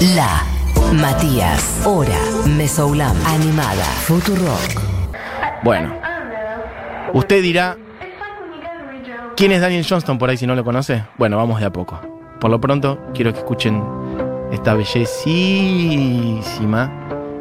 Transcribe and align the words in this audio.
La 0.00 0.44
Matías, 0.92 1.80
Hora, 1.86 2.18
Mesoulam, 2.46 3.16
Animada, 3.24 3.82
Futurock. 4.04 4.82
Bueno, 5.64 5.94
usted 7.14 7.42
dirá, 7.42 7.78
¿quién 9.36 9.52
es 9.52 9.62
Daniel 9.62 9.86
Johnston 9.88 10.18
por 10.18 10.28
ahí 10.28 10.36
si 10.36 10.46
no 10.46 10.54
lo 10.54 10.64
conoce? 10.64 11.02
Bueno, 11.16 11.38
vamos 11.38 11.60
de 11.60 11.66
a 11.66 11.72
poco. 11.72 11.98
Por 12.38 12.50
lo 12.50 12.60
pronto, 12.60 12.98
quiero 13.14 13.32
que 13.32 13.38
escuchen 13.38 13.82
esta 14.52 14.74
bellísima 14.74 15.22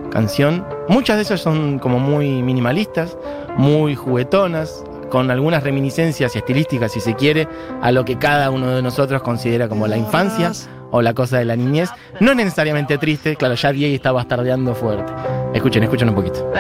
canción. 0.10 0.66
Muchas 0.88 1.18
de 1.18 1.24
ellas 1.24 1.42
son 1.42 1.78
como 1.78 2.00
muy 2.00 2.42
minimalistas, 2.42 3.18
muy 3.58 3.96
juguetonas, 3.96 4.82
con 5.10 5.30
algunas 5.30 5.62
reminiscencias 5.62 6.34
estilísticas, 6.34 6.94
si 6.94 7.02
se 7.02 7.16
quiere, 7.16 7.50
a 7.82 7.92
lo 7.92 8.06
que 8.06 8.18
cada 8.18 8.50
uno 8.50 8.70
de 8.70 8.82
nosotros 8.82 9.22
considera 9.22 9.68
como 9.68 9.88
la 9.88 9.98
infancia 9.98 10.54
o 10.92 11.02
la 11.02 11.14
cosa 11.14 11.38
de 11.38 11.46
la 11.46 11.56
niñez. 11.56 11.90
No 12.20 12.34
necesariamente 12.36 12.98
triste, 12.98 13.36
claro, 13.36 13.56
ya 13.56 13.72
Diego 13.72 13.96
está 13.96 14.12
bastardeando 14.12 14.76
fuerte. 14.76 15.12
Escuchen, 15.54 15.84
escuchen 15.84 16.10
un 16.10 16.16
poquito. 16.16 16.52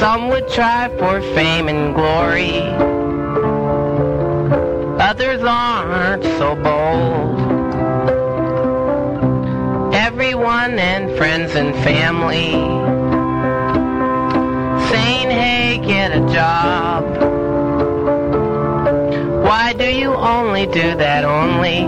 Some 0.00 0.28
would 0.28 0.48
try 0.48 0.88
for 0.98 1.22
fame 1.34 1.68
and 1.68 1.94
glory. 1.94 2.60
Others 5.00 5.42
aren't 5.42 6.24
so 6.38 6.54
bold. 6.56 7.40
Everyone 9.94 10.78
and 10.78 11.16
friends 11.16 11.54
and 11.54 11.74
family 11.76 12.52
saying, 14.90 15.30
hey, 15.30 15.80
get 15.84 16.10
a 16.12 16.20
job. 16.32 17.33
Why 19.54 19.72
do 19.72 19.84
you 19.84 20.12
only 20.12 20.66
do 20.66 20.96
that 20.96 21.24
only? 21.24 21.84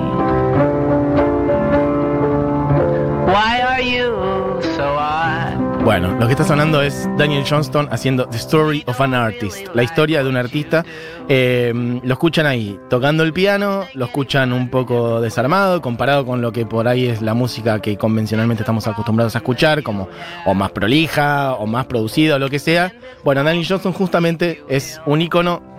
Why 3.27 3.61
are 3.61 3.83
you 3.83 4.63
so 4.77 4.85
odd? 4.97 5.83
Bueno, 5.83 6.13
lo 6.13 6.29
que 6.29 6.35
está 6.35 6.45
sonando 6.45 6.81
es 6.81 7.09
Daniel 7.19 7.45
Johnston 7.45 7.89
haciendo 7.91 8.29
The 8.29 8.37
Story 8.37 8.85
of 8.87 9.01
an 9.01 9.15
Artist, 9.15 9.67
la 9.75 9.83
historia 9.83 10.23
de 10.23 10.29
un 10.29 10.37
artista. 10.37 10.85
Eh, 11.29 11.73
lo 12.05 12.13
escuchan 12.13 12.47
ahí 12.47 12.79
tocando 12.89 13.25
el 13.25 13.33
piano, 13.33 13.85
lo 13.95 14.05
escuchan 14.05 14.53
un 14.53 14.71
poco 14.71 15.21
desarmado 15.21 15.83
comparado 15.83 16.25
con 16.25 16.41
lo 16.41 16.53
que 16.53 16.67
por 16.67 16.87
ahí 16.87 17.07
es 17.07 17.21
la 17.21 17.35
música 17.35 17.81
que 17.83 17.97
convencionalmente 17.97 18.63
estamos 18.63 18.87
acostumbrados 18.87 19.35
a 19.35 19.39
escuchar, 19.39 19.83
como 19.83 20.09
o 20.45 20.55
más 20.55 20.71
prolija 20.71 21.55
o 21.55 21.67
más 21.67 21.87
producida 21.87 22.37
o 22.37 22.39
lo 22.39 22.49
que 22.49 22.61
sea. 22.61 22.93
Bueno, 23.25 23.43
Daniel 23.43 23.67
Johnston 23.69 23.93
justamente 23.93 24.63
es 24.69 25.01
un 25.05 25.21
icono 25.21 25.76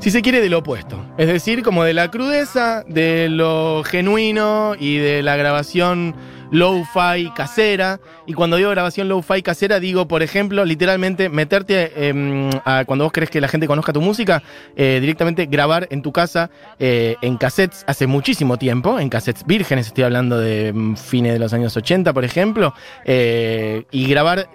si 0.00 0.10
se 0.10 0.22
quiere, 0.22 0.40
de 0.40 0.48
lo 0.48 0.58
opuesto. 0.58 1.04
Es 1.18 1.26
decir, 1.26 1.62
como 1.62 1.84
de 1.84 1.94
la 1.94 2.10
crudeza, 2.10 2.84
de 2.86 3.28
lo 3.28 3.82
genuino 3.84 4.74
y 4.78 4.98
de 4.98 5.22
la 5.22 5.36
grabación 5.36 6.14
low-fi 6.50 7.30
casera. 7.34 8.00
Y 8.26 8.34
cuando 8.34 8.56
digo 8.56 8.70
grabación 8.70 9.08
low-fi 9.08 9.42
casera, 9.42 9.80
digo, 9.80 10.06
por 10.08 10.22
ejemplo, 10.22 10.64
literalmente 10.64 11.28
meterte 11.28 12.08
em, 12.08 12.50
a 12.64 12.84
cuando 12.84 13.04
vos 13.04 13.12
querés 13.12 13.30
que 13.30 13.40
la 13.40 13.48
gente 13.48 13.66
conozca 13.66 13.92
tu 13.92 14.00
música, 14.00 14.42
eh, 14.76 14.98
directamente 15.00 15.46
grabar 15.46 15.86
en 15.90 16.02
tu 16.02 16.12
casa 16.12 16.50
eh, 16.78 17.16
en 17.22 17.36
cassettes 17.36 17.84
hace 17.86 18.06
muchísimo 18.06 18.58
tiempo, 18.58 18.98
en 18.98 19.08
cassettes 19.08 19.44
vírgenes, 19.46 19.88
estoy 19.88 20.04
hablando 20.04 20.38
de 20.38 20.72
mm, 20.72 20.96
fines 20.96 21.32
de 21.32 21.38
los 21.38 21.52
años 21.52 21.76
80, 21.76 22.12
por 22.12 22.24
ejemplo, 22.24 22.74
eh, 23.04 23.84
y 23.90 24.06
grabar 24.06 24.48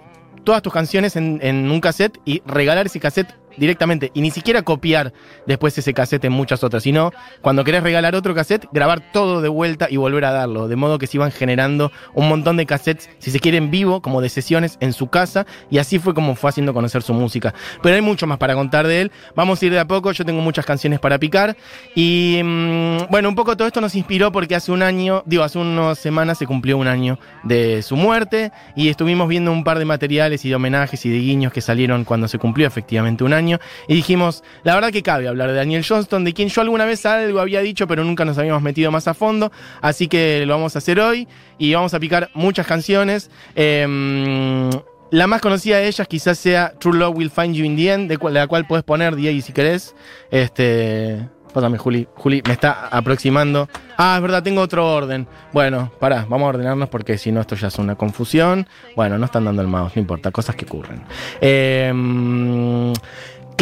todas 0.44 0.62
tus 0.62 0.72
canciones 0.72 1.16
en, 1.16 1.38
en 1.42 1.70
un 1.70 1.80
cassette 1.80 2.18
y 2.24 2.42
regalar 2.46 2.86
ese 2.86 3.00
cassette 3.00 3.41
directamente 3.56 4.10
y 4.14 4.20
ni 4.20 4.30
siquiera 4.30 4.62
copiar 4.62 5.12
después 5.46 5.76
ese 5.76 5.94
cassette 5.94 6.24
en 6.24 6.32
muchas 6.32 6.64
otras, 6.64 6.82
sino 6.82 7.12
cuando 7.40 7.64
querés 7.64 7.82
regalar 7.82 8.14
otro 8.14 8.34
cassette, 8.34 8.66
grabar 8.72 9.12
todo 9.12 9.40
de 9.40 9.48
vuelta 9.48 9.88
y 9.90 9.96
volver 9.96 10.24
a 10.24 10.32
darlo, 10.32 10.68
de 10.68 10.76
modo 10.76 10.98
que 10.98 11.06
se 11.06 11.16
iban 11.16 11.30
generando 11.30 11.92
un 12.14 12.28
montón 12.28 12.56
de 12.56 12.66
cassettes, 12.66 13.10
si 13.18 13.30
se 13.30 13.40
quiere 13.40 13.58
en 13.58 13.70
vivo, 13.70 14.00
como 14.02 14.20
de 14.20 14.28
sesiones 14.28 14.76
en 14.80 14.92
su 14.92 15.08
casa, 15.08 15.46
y 15.70 15.78
así 15.78 15.98
fue 15.98 16.14
como 16.14 16.34
fue 16.34 16.50
haciendo 16.50 16.74
conocer 16.74 17.02
su 17.02 17.14
música. 17.14 17.54
Pero 17.82 17.94
hay 17.94 18.02
mucho 18.02 18.26
más 18.26 18.38
para 18.38 18.54
contar 18.54 18.86
de 18.86 19.02
él, 19.02 19.12
vamos 19.34 19.60
a 19.60 19.66
ir 19.66 19.72
de 19.72 19.78
a 19.78 19.86
poco, 19.86 20.12
yo 20.12 20.24
tengo 20.24 20.40
muchas 20.40 20.64
canciones 20.64 21.00
para 21.00 21.18
picar, 21.18 21.56
y 21.94 22.40
mm, 22.42 23.10
bueno, 23.10 23.28
un 23.28 23.34
poco 23.34 23.56
todo 23.56 23.66
esto 23.68 23.80
nos 23.80 23.94
inspiró 23.94 24.32
porque 24.32 24.54
hace 24.54 24.72
un 24.72 24.82
año, 24.82 25.22
digo, 25.26 25.42
hace 25.42 25.58
unas 25.58 25.98
semanas 25.98 26.38
se 26.38 26.46
cumplió 26.46 26.78
un 26.78 26.86
año 26.86 27.18
de 27.42 27.82
su 27.82 27.96
muerte, 27.96 28.52
y 28.76 28.88
estuvimos 28.88 29.28
viendo 29.28 29.52
un 29.52 29.64
par 29.64 29.78
de 29.78 29.84
materiales 29.84 30.44
y 30.44 30.48
de 30.48 30.54
homenajes 30.54 31.04
y 31.06 31.10
de 31.10 31.18
guiños 31.18 31.52
que 31.52 31.60
salieron 31.60 32.04
cuando 32.04 32.28
se 32.28 32.38
cumplió 32.38 32.66
efectivamente 32.66 33.24
un 33.24 33.32
año 33.32 33.41
y 33.48 33.94
dijimos, 33.94 34.44
la 34.64 34.74
verdad 34.74 34.90
que 34.90 35.02
cabe 35.02 35.28
hablar 35.28 35.48
de 35.48 35.54
Daniel 35.54 35.84
Johnston, 35.86 36.24
de 36.24 36.32
quien 36.32 36.48
yo 36.48 36.60
alguna 36.60 36.84
vez 36.84 37.04
algo 37.06 37.40
había 37.40 37.60
dicho, 37.60 37.86
pero 37.86 38.04
nunca 38.04 38.24
nos 38.24 38.38
habíamos 38.38 38.62
metido 38.62 38.90
más 38.90 39.08
a 39.08 39.14
fondo, 39.14 39.52
así 39.80 40.08
que 40.08 40.44
lo 40.46 40.54
vamos 40.54 40.74
a 40.76 40.78
hacer 40.78 41.00
hoy 41.00 41.28
y 41.58 41.74
vamos 41.74 41.94
a 41.94 42.00
picar 42.00 42.30
muchas 42.34 42.66
canciones. 42.66 43.30
Em, 43.54 44.70
la 45.10 45.26
más 45.26 45.42
conocida 45.42 45.76
de 45.76 45.88
ellas 45.88 46.08
quizás 46.08 46.38
sea 46.38 46.72
True 46.78 46.96
Love 46.98 47.16
Will 47.16 47.30
Find 47.30 47.54
You 47.54 47.64
in 47.64 47.76
the 47.76 47.92
End, 47.92 48.10
de, 48.10 48.18
la 48.30 48.46
cual 48.46 48.66
puedes 48.66 48.82
poner, 48.82 49.14
Diego, 49.14 49.40
si 49.42 49.52
querés. 49.52 49.94
Este, 50.30 51.28
pásame, 51.52 51.78
Juli. 51.78 52.08
Juli 52.14 52.42
me 52.46 52.54
está 52.54 52.88
aproximando. 52.88 53.68
Ah, 53.98 54.14
es 54.16 54.22
verdad, 54.22 54.42
tengo 54.42 54.62
otro 54.62 54.90
orden. 54.90 55.28
Bueno, 55.52 55.92
pará, 56.00 56.26
vamos 56.28 56.46
a 56.46 56.48
ordenarnos 56.48 56.88
porque 56.88 57.18
si 57.18 57.30
no 57.30 57.40
esto 57.40 57.54
ya 57.56 57.68
es 57.68 57.78
una 57.78 57.94
confusión. 57.94 58.66
Bueno, 58.96 59.18
no 59.18 59.26
están 59.26 59.44
dando 59.44 59.60
el 59.62 59.68
mouse, 59.68 59.96
no 59.96 60.00
importa, 60.00 60.30
cosas 60.30 60.56
que 60.56 60.64
ocurren. 60.64 61.02
Em, 61.40 62.92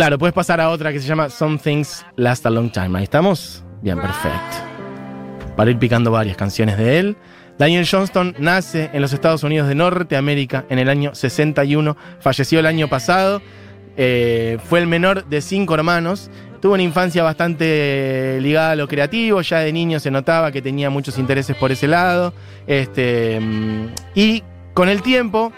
claro, 0.00 0.16
puedes 0.16 0.32
pasar 0.32 0.62
a 0.62 0.70
otra 0.70 0.94
que 0.94 0.98
se 0.98 1.06
llama 1.06 1.28
Some 1.28 1.58
Things 1.58 2.06
Last 2.16 2.46
a 2.46 2.50
Long 2.50 2.72
Time. 2.72 2.96
Ahí 2.96 3.04
estamos. 3.04 3.62
Bien, 3.82 4.00
perfecto. 4.00 4.56
Para 5.58 5.70
ir 5.70 5.78
picando 5.78 6.10
varias 6.10 6.38
canciones 6.38 6.78
de 6.78 6.98
él. 6.98 7.18
Daniel 7.58 7.86
Johnston 7.86 8.34
nace 8.38 8.88
en 8.94 9.02
los 9.02 9.12
Estados 9.12 9.42
Unidos 9.42 9.68
de 9.68 9.74
Norteamérica 9.74 10.64
en 10.70 10.78
el 10.78 10.88
año 10.88 11.14
61. 11.14 11.98
Falleció 12.18 12.60
el 12.60 12.64
año 12.64 12.88
pasado. 12.88 13.42
Eh, 13.98 14.56
fue 14.70 14.78
el 14.78 14.86
menor 14.86 15.26
de 15.26 15.42
cinco 15.42 15.74
hermanos. 15.74 16.30
Tuvo 16.62 16.72
una 16.72 16.82
infancia 16.82 17.22
bastante 17.22 18.38
ligada 18.40 18.70
a 18.70 18.76
lo 18.76 18.88
creativo. 18.88 19.42
Ya 19.42 19.58
de 19.58 19.70
niño 19.70 20.00
se 20.00 20.10
notaba 20.10 20.50
que 20.50 20.62
tenía 20.62 20.88
muchos 20.88 21.18
intereses 21.18 21.54
por 21.56 21.72
ese 21.72 21.88
lado. 21.88 22.32
Este, 22.66 23.38
mm, 23.38 23.88
y 24.14 24.44
con 24.72 24.88
el 24.88 25.02
tiempo, 25.02 25.52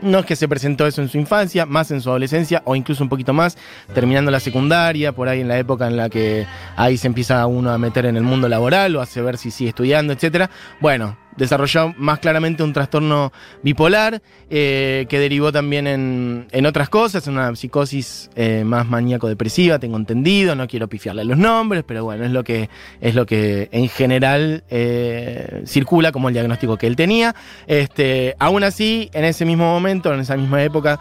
no 0.00 0.20
es 0.20 0.26
que 0.26 0.36
se 0.36 0.48
presentó 0.48 0.86
eso 0.86 1.02
en 1.02 1.08
su 1.08 1.18
infancia, 1.18 1.66
más 1.66 1.90
en 1.90 2.00
su 2.00 2.10
adolescencia 2.10 2.62
o 2.64 2.76
incluso 2.76 3.02
un 3.02 3.08
poquito 3.08 3.32
más, 3.32 3.56
terminando 3.94 4.30
la 4.30 4.40
secundaria, 4.40 5.12
por 5.12 5.28
ahí 5.28 5.40
en 5.40 5.48
la 5.48 5.58
época 5.58 5.86
en 5.86 5.96
la 5.96 6.08
que 6.08 6.46
ahí 6.76 6.96
se 6.96 7.06
empieza 7.06 7.46
uno 7.46 7.70
a 7.70 7.78
meter 7.78 8.06
en 8.06 8.16
el 8.16 8.22
mundo 8.22 8.48
laboral 8.48 8.94
o 8.96 9.00
a 9.00 9.06
saber 9.06 9.38
si 9.38 9.50
sigue 9.50 9.70
estudiando, 9.70 10.12
etcétera. 10.12 10.50
Bueno, 10.80 11.16
desarrolló 11.38 11.94
más 11.96 12.18
claramente 12.18 12.62
un 12.62 12.72
trastorno 12.72 13.32
bipolar 13.62 14.20
eh, 14.50 15.06
que 15.08 15.18
derivó 15.18 15.52
también 15.52 15.86
en, 15.86 16.46
en 16.50 16.66
otras 16.66 16.88
cosas, 16.88 17.26
una 17.26 17.54
psicosis 17.54 18.30
eh, 18.34 18.64
más 18.64 18.86
maníaco-depresiva, 18.88 19.78
tengo 19.78 19.96
entendido, 19.96 20.54
no 20.54 20.66
quiero 20.66 20.88
pifiarle 20.88 21.24
los 21.24 21.38
nombres, 21.38 21.84
pero 21.86 22.04
bueno, 22.04 22.24
es 22.24 22.32
lo 22.32 22.44
que, 22.44 22.68
es 23.00 23.14
lo 23.14 23.24
que 23.24 23.68
en 23.72 23.88
general 23.88 24.64
eh, 24.68 25.62
circula 25.66 26.12
como 26.12 26.28
el 26.28 26.34
diagnóstico 26.34 26.76
que 26.76 26.86
él 26.86 26.96
tenía. 26.96 27.34
Este, 27.66 28.34
aún 28.38 28.64
así, 28.64 29.08
en 29.12 29.24
ese 29.24 29.44
mismo 29.44 29.64
momento, 29.64 30.12
en 30.12 30.20
esa 30.20 30.36
misma 30.36 30.62
época, 30.62 30.98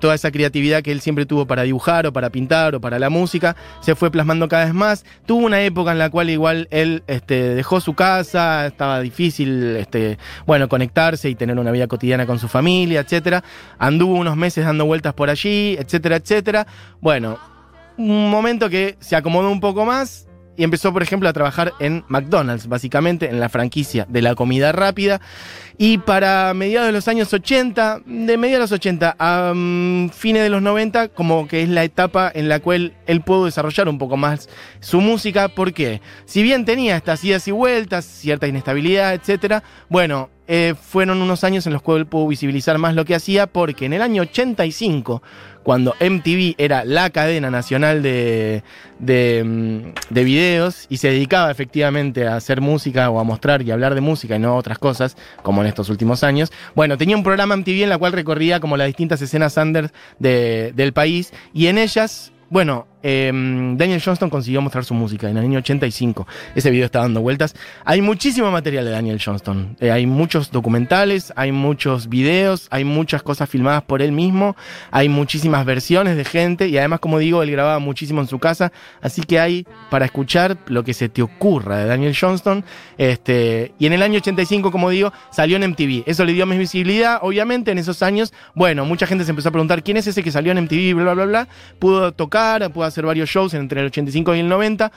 toda 0.00 0.16
esa 0.16 0.32
creatividad 0.32 0.82
que 0.82 0.90
él 0.90 1.00
siempre 1.00 1.26
tuvo 1.26 1.46
para 1.46 1.62
dibujar 1.62 2.06
o 2.06 2.12
para 2.12 2.30
pintar 2.30 2.74
o 2.74 2.80
para 2.80 2.98
la 2.98 3.08
música 3.08 3.56
se 3.80 3.94
fue 3.94 4.10
plasmando 4.10 4.48
cada 4.48 4.64
vez 4.64 4.74
más. 4.74 5.04
Tuvo 5.26 5.46
una 5.46 5.62
época 5.62 5.92
en 5.92 5.98
la 5.98 6.10
cual 6.10 6.30
igual 6.30 6.68
él 6.70 7.02
este, 7.06 7.54
dejó 7.54 7.80
su 7.80 7.94
casa, 7.94 8.66
estaba 8.66 9.00
difícil 9.00 9.69
este, 9.76 10.18
bueno, 10.46 10.68
conectarse 10.68 11.28
y 11.28 11.34
tener 11.34 11.58
una 11.58 11.70
vida 11.70 11.86
cotidiana 11.86 12.26
con 12.26 12.38
su 12.38 12.48
familia, 12.48 13.00
etcétera. 13.00 13.42
Anduvo 13.78 14.14
unos 14.14 14.36
meses 14.36 14.64
dando 14.64 14.86
vueltas 14.86 15.14
por 15.14 15.30
allí, 15.30 15.76
etcétera, 15.78 16.16
etcétera. 16.16 16.66
Bueno, 17.00 17.38
un 17.96 18.30
momento 18.30 18.70
que 18.70 18.96
se 19.00 19.16
acomodó 19.16 19.50
un 19.50 19.60
poco 19.60 19.84
más 19.84 20.29
y 20.60 20.64
empezó, 20.64 20.92
por 20.92 21.02
ejemplo, 21.02 21.26
a 21.26 21.32
trabajar 21.32 21.72
en 21.80 22.04
McDonald's, 22.08 22.66
básicamente 22.66 23.30
en 23.30 23.40
la 23.40 23.48
franquicia 23.48 24.04
de 24.10 24.20
la 24.20 24.34
comida 24.34 24.72
rápida. 24.72 25.18
Y 25.78 25.96
para 25.96 26.52
mediados 26.52 26.86
de 26.86 26.92
los 26.92 27.08
años 27.08 27.32
80, 27.32 28.02
de 28.04 28.36
mediados 28.36 28.68
de 28.68 28.74
los 28.74 28.78
80 28.78 29.16
a 29.18 29.54
mm, 29.54 30.10
fines 30.10 30.42
de 30.42 30.50
los 30.50 30.60
90, 30.60 31.08
como 31.08 31.48
que 31.48 31.62
es 31.62 31.70
la 31.70 31.82
etapa 31.82 32.30
en 32.34 32.50
la 32.50 32.60
cual 32.60 32.92
él 33.06 33.22
pudo 33.22 33.46
desarrollar 33.46 33.88
un 33.88 33.96
poco 33.96 34.18
más 34.18 34.50
su 34.80 35.00
música. 35.00 35.48
¿Por 35.48 35.72
qué? 35.72 36.02
Si 36.26 36.42
bien 36.42 36.66
tenía 36.66 36.94
estas 36.94 37.24
idas 37.24 37.48
y 37.48 37.52
vueltas, 37.52 38.04
cierta 38.04 38.46
inestabilidad, 38.46 39.14
etcétera, 39.14 39.62
bueno, 39.88 40.28
eh, 40.52 40.74
fueron 40.74 41.22
unos 41.22 41.44
años 41.44 41.66
en 41.68 41.72
los 41.72 41.80
cuales 41.80 42.08
pudo 42.08 42.26
visibilizar 42.26 42.76
más 42.76 42.96
lo 42.96 43.04
que 43.04 43.14
hacía, 43.14 43.46
porque 43.46 43.86
en 43.86 43.92
el 43.92 44.02
año 44.02 44.22
85, 44.22 45.22
cuando 45.62 45.94
MTV 46.00 46.54
era 46.58 46.84
la 46.84 47.10
cadena 47.10 47.50
nacional 47.50 48.02
de, 48.02 48.62
de, 48.98 49.42
mm, 49.44 50.14
de 50.14 50.24
videos 50.24 50.86
y 50.88 50.96
se 50.96 51.08
dedicaba 51.08 51.50
efectivamente 51.50 52.26
a 52.26 52.36
hacer 52.36 52.60
música 52.60 53.10
o 53.10 53.20
a 53.20 53.24
mostrar 53.24 53.62
y 53.62 53.70
hablar 53.70 53.94
de 53.94 54.00
música 54.00 54.36
y 54.36 54.38
no 54.38 54.56
otras 54.56 54.78
cosas, 54.78 55.16
como 55.42 55.60
en 55.62 55.68
estos 55.68 55.88
últimos 55.90 56.24
años, 56.24 56.50
bueno, 56.74 56.96
tenía 56.96 57.16
un 57.16 57.22
programa 57.22 57.54
MTV 57.56 57.82
en 57.82 57.88
la 57.90 57.98
cual 57.98 58.12
recorría 58.12 58.60
como 58.60 58.76
las 58.76 58.86
distintas 58.86 59.20
escenas 59.22 59.56
under 59.56 59.90
de- 60.18 60.72
del 60.74 60.92
país 60.92 61.32
y 61.52 61.66
en 61.66 61.78
ellas, 61.78 62.32
bueno, 62.48 62.86
eh, 63.02 63.30
Daniel 63.32 64.02
Johnston 64.04 64.30
consiguió 64.30 64.60
mostrar 64.60 64.84
su 64.84 64.94
música 64.94 65.28
en 65.30 65.36
el 65.36 65.44
año 65.44 65.58
85. 65.58 66.26
Ese 66.54 66.70
video 66.70 66.86
está 66.86 67.00
dando 67.00 67.20
vueltas. 67.20 67.54
Hay 67.84 68.02
muchísimo 68.02 68.50
material 68.50 68.84
de 68.84 68.90
Daniel 68.90 69.20
Johnston. 69.24 69.76
Eh, 69.80 69.90
hay 69.90 70.06
muchos 70.06 70.50
documentales, 70.50 71.32
hay 71.36 71.52
muchos 71.52 72.08
videos, 72.08 72.68
hay 72.70 72.84
muchas 72.84 73.22
cosas 73.22 73.48
filmadas 73.48 73.82
por 73.82 74.02
él 74.02 74.12
mismo, 74.12 74.56
hay 74.90 75.08
muchísimas 75.08 75.64
versiones 75.64 76.16
de 76.16 76.24
gente 76.24 76.68
y 76.68 76.78
además, 76.78 77.00
como 77.00 77.18
digo, 77.18 77.42
él 77.42 77.50
grababa 77.50 77.78
muchísimo 77.78 78.20
en 78.20 78.26
su 78.26 78.38
casa. 78.38 78.72
Así 79.00 79.22
que 79.22 79.40
hay 79.40 79.66
para 79.90 80.04
escuchar 80.04 80.58
lo 80.66 80.84
que 80.84 80.94
se 80.94 81.08
te 81.08 81.22
ocurra 81.22 81.78
de 81.78 81.86
Daniel 81.86 82.16
Johnston. 82.18 82.64
Este, 82.98 83.72
y 83.78 83.86
en 83.86 83.92
el 83.92 84.02
año 84.02 84.18
85, 84.18 84.70
como 84.70 84.90
digo, 84.90 85.12
salió 85.30 85.56
en 85.56 85.70
MTV. 85.70 86.04
Eso 86.06 86.24
le 86.24 86.32
dio 86.32 86.46
más 86.46 86.58
visibilidad, 86.58 87.18
obviamente, 87.22 87.70
en 87.70 87.78
esos 87.78 88.02
años. 88.02 88.32
Bueno, 88.54 88.84
mucha 88.84 89.06
gente 89.06 89.24
se 89.24 89.30
empezó 89.30 89.48
a 89.48 89.52
preguntar 89.52 89.82
quién 89.82 89.96
es 89.96 90.06
ese 90.06 90.22
que 90.22 90.30
salió 90.30 90.52
en 90.52 90.64
MTV, 90.64 90.94
bla, 90.94 91.14
bla, 91.14 91.24
bla. 91.24 91.48
Pudo 91.78 92.12
tocar, 92.12 92.70
pudo 92.72 92.89
hacer 92.90 93.06
varios 93.06 93.28
shows 93.28 93.54
entre 93.54 93.80
el 93.80 93.86
85 93.86 94.34
y 94.34 94.40
el 94.40 94.48
90. 94.48 94.92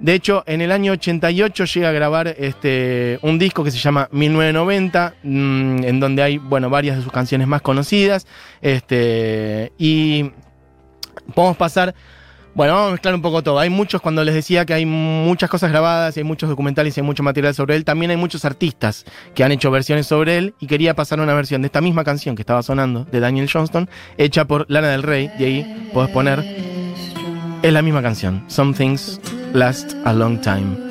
De 0.00 0.14
hecho, 0.14 0.44
en 0.46 0.60
el 0.60 0.70
año 0.70 0.92
88 0.92 1.64
llega 1.64 1.88
a 1.88 1.92
grabar 1.92 2.28
este, 2.38 3.18
un 3.22 3.38
disco 3.38 3.64
que 3.64 3.70
se 3.70 3.78
llama 3.78 4.08
1990, 4.12 5.14
mmm, 5.22 5.84
en 5.84 6.00
donde 6.00 6.22
hay, 6.22 6.38
bueno, 6.38 6.70
varias 6.70 6.96
de 6.96 7.02
sus 7.02 7.12
canciones 7.12 7.48
más 7.48 7.62
conocidas. 7.62 8.26
Este, 8.62 9.72
y 9.78 10.30
podemos 11.34 11.56
pasar 11.56 11.94
bueno, 12.58 12.74
vamos 12.74 12.88
a 12.88 12.92
mezclar 12.92 13.14
un 13.14 13.22
poco 13.22 13.40
todo. 13.40 13.60
Hay 13.60 13.70
muchos, 13.70 14.00
cuando 14.00 14.24
les 14.24 14.34
decía 14.34 14.66
que 14.66 14.74
hay 14.74 14.84
muchas 14.84 15.48
cosas 15.48 15.70
grabadas, 15.70 16.16
hay 16.16 16.24
muchos 16.24 16.48
documentales 16.48 16.96
y 16.96 17.00
hay 17.00 17.06
mucho 17.06 17.22
material 17.22 17.54
sobre 17.54 17.76
él, 17.76 17.84
también 17.84 18.10
hay 18.10 18.16
muchos 18.16 18.44
artistas 18.44 19.04
que 19.36 19.44
han 19.44 19.52
hecho 19.52 19.70
versiones 19.70 20.08
sobre 20.08 20.38
él 20.38 20.54
y 20.58 20.66
quería 20.66 20.94
pasar 20.94 21.20
una 21.20 21.34
versión 21.34 21.62
de 21.62 21.66
esta 21.66 21.80
misma 21.80 22.02
canción 22.02 22.34
que 22.34 22.42
estaba 22.42 22.64
sonando, 22.64 23.04
de 23.04 23.20
Daniel 23.20 23.48
Johnston, 23.48 23.88
hecha 24.16 24.44
por 24.46 24.66
Lana 24.68 24.88
del 24.88 25.04
Rey, 25.04 25.30
y 25.38 25.44
ahí 25.44 25.90
podés 25.94 26.10
poner, 26.10 26.44
es 27.62 27.72
la 27.72 27.82
misma 27.82 28.02
canción, 28.02 28.44
Some 28.48 28.74
Things 28.74 29.20
Last 29.52 29.94
a 30.04 30.12
Long 30.12 30.40
Time. 30.40 30.88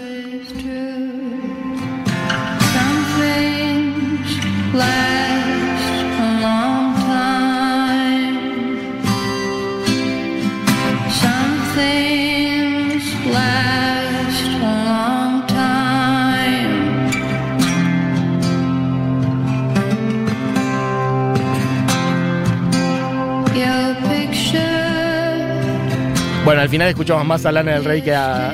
Bueno, 26.47 26.61
al 26.61 26.69
final 26.69 26.87
escuchamos 26.87 27.25
más 27.25 27.45
a 27.45 27.51
Lana 27.51 27.73
del 27.73 27.83
Rey 27.83 28.01
que 28.01 28.15
a, 28.15 28.53